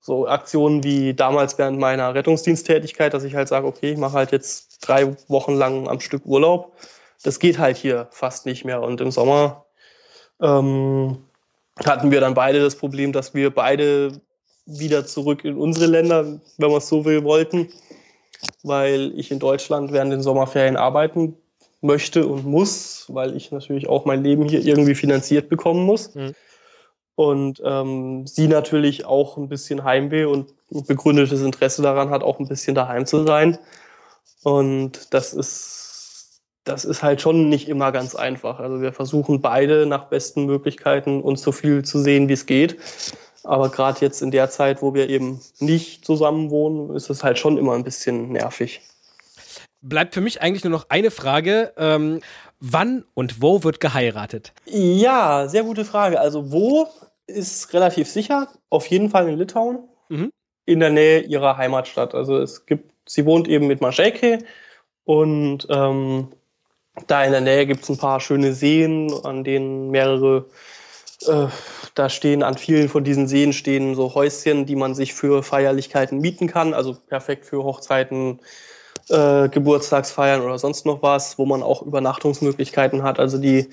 [0.00, 4.32] so Aktionen wie damals während meiner Rettungsdiensttätigkeit, dass ich halt sage, okay, ich mache halt
[4.32, 6.72] jetzt drei Wochen lang am Stück Urlaub,
[7.22, 8.82] das geht halt hier fast nicht mehr.
[8.82, 9.64] Und im Sommer
[10.42, 11.24] ähm,
[11.84, 14.20] hatten wir dann beide das Problem, dass wir beide
[14.66, 17.68] wieder zurück in unsere Länder, wenn man es so will, wollten
[18.62, 21.36] weil ich in Deutschland während den Sommerferien arbeiten
[21.80, 26.14] möchte und muss, weil ich natürlich auch mein Leben hier irgendwie finanziert bekommen muss.
[26.14, 26.34] Mhm.
[27.16, 32.48] Und ähm, sie natürlich auch ein bisschen Heimweh und begründetes Interesse daran hat, auch ein
[32.48, 33.58] bisschen daheim zu sein.
[34.42, 38.58] Und das ist, das ist halt schon nicht immer ganz einfach.
[38.58, 42.78] Also wir versuchen beide nach besten Möglichkeiten uns so viel zu sehen, wie es geht.
[43.44, 47.38] Aber gerade jetzt in der Zeit, wo wir eben nicht zusammen wohnen, ist es halt
[47.38, 48.80] schon immer ein bisschen nervig.
[49.82, 51.72] Bleibt für mich eigentlich nur noch eine Frage.
[51.76, 52.20] Ähm,
[52.58, 54.54] wann und wo wird geheiratet?
[54.64, 56.18] Ja, sehr gute Frage.
[56.20, 56.88] Also wo
[57.26, 58.48] ist relativ sicher.
[58.70, 59.80] Auf jeden Fall in Litauen.
[60.08, 60.30] Mhm.
[60.64, 62.14] In der Nähe ihrer Heimatstadt.
[62.14, 64.38] Also es gibt, sie wohnt eben mit Mažeikiai
[65.04, 66.28] und ähm,
[67.06, 70.46] da in der Nähe gibt es ein paar schöne Seen, an denen mehrere
[71.28, 71.48] äh,
[71.94, 76.18] da stehen an vielen von diesen Seen stehen so Häuschen, die man sich für Feierlichkeiten
[76.18, 78.40] mieten kann, also perfekt für Hochzeiten,
[79.08, 83.18] äh, Geburtstagsfeiern oder sonst noch was, wo man auch Übernachtungsmöglichkeiten hat.
[83.18, 83.68] Also die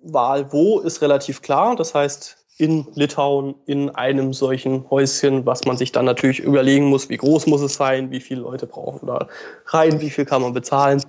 [0.00, 1.76] Wahl wo ist relativ klar.
[1.76, 7.08] Das heißt, in Litauen in einem solchen Häuschen, was man sich dann natürlich überlegen muss,
[7.08, 9.28] wie groß muss es sein, wie viele Leute brauchen da
[9.66, 11.02] rein, wie viel kann man bezahlen.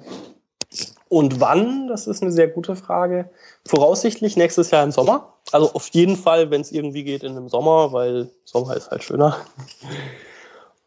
[1.09, 3.29] Und wann, das ist eine sehr gute Frage.
[3.65, 5.33] Voraussichtlich nächstes Jahr im Sommer.
[5.51, 9.03] Also auf jeden Fall, wenn es irgendwie geht, in einem Sommer, weil Sommer ist halt
[9.03, 9.37] schöner.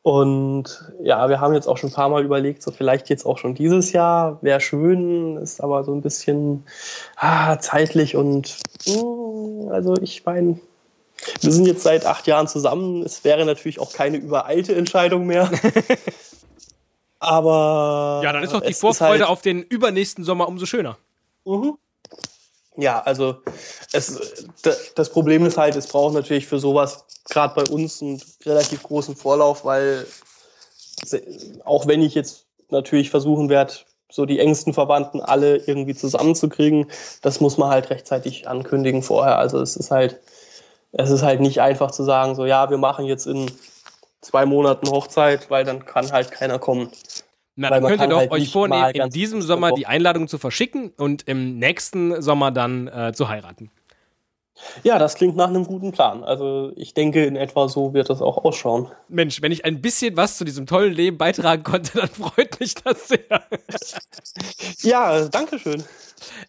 [0.03, 3.37] Und ja, wir haben jetzt auch schon ein paar Mal überlegt, so vielleicht jetzt auch
[3.37, 6.65] schon dieses Jahr, wäre schön, ist aber so ein bisschen
[7.17, 8.57] ah, zeitlich und
[8.87, 10.59] mh, hm, also ich meine,
[11.43, 13.03] wir sind jetzt seit acht Jahren zusammen.
[13.03, 15.51] Es wäre natürlich auch keine übereilte Entscheidung mehr.
[17.21, 18.23] Aber.
[18.25, 20.97] Ja, dann ist doch die Vorfreude halt auf den übernächsten Sommer umso schöner.
[21.45, 21.77] Mhm.
[22.77, 23.37] Ja, also
[23.93, 24.47] es,
[24.95, 29.17] das Problem ist halt, es braucht natürlich für sowas gerade bei uns einen relativ großen
[29.17, 30.07] Vorlauf, weil
[31.65, 33.75] auch wenn ich jetzt natürlich versuchen werde,
[34.11, 36.91] so die engsten Verwandten alle irgendwie zusammenzukriegen,
[37.23, 39.39] das muss man halt rechtzeitig ankündigen vorher.
[39.39, 40.21] Also es ist halt,
[40.93, 43.51] es ist halt nicht einfach zu sagen, so ja, wir machen jetzt in
[44.21, 46.91] zwei Monaten Hochzeit, weil dann kann halt keiner kommen.
[47.57, 50.93] Na, dann könnt ihr doch halt euch vornehmen, in diesem Sommer die Einladung zu verschicken
[50.97, 53.71] und im nächsten Sommer dann äh, zu heiraten.
[54.83, 56.23] Ja, das klingt nach einem guten Plan.
[56.23, 58.89] Also ich denke, in etwa so wird das auch ausschauen.
[59.09, 62.75] Mensch, wenn ich ein bisschen was zu diesem tollen Leben beitragen konnte, dann freut mich
[62.75, 63.21] das sehr.
[64.83, 65.83] ja, danke schön.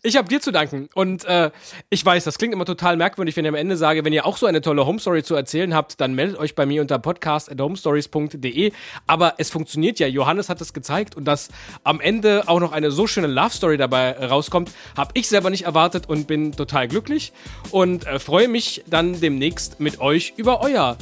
[0.03, 0.89] Ich habe dir zu danken.
[0.93, 1.52] Und äh,
[1.89, 4.38] ich weiß, das klingt immer total merkwürdig, wenn ich am Ende sage, wenn ihr auch
[4.38, 8.72] so eine tolle Homestory zu erzählen habt, dann meldet euch bei mir unter podcast.homestories.de.
[9.07, 10.07] Aber es funktioniert ja.
[10.07, 11.49] Johannes hat es gezeigt und dass
[11.84, 15.65] am Ende auch noch eine so schöne Love Story dabei rauskommt, habe ich selber nicht
[15.65, 17.34] erwartet und bin total glücklich
[17.72, 20.98] und äh, freue mich dann demnächst mit euch über euer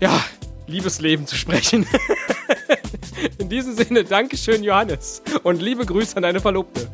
[0.00, 0.22] ja,
[0.66, 1.86] Liebesleben zu sprechen.
[3.38, 5.22] In diesem Sinne, Dankeschön, Johannes.
[5.42, 6.88] Und liebe Grüße an deine Verlobte.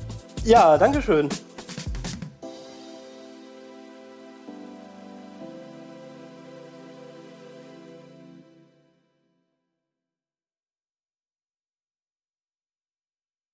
[0.44, 1.28] Ja, danke schön.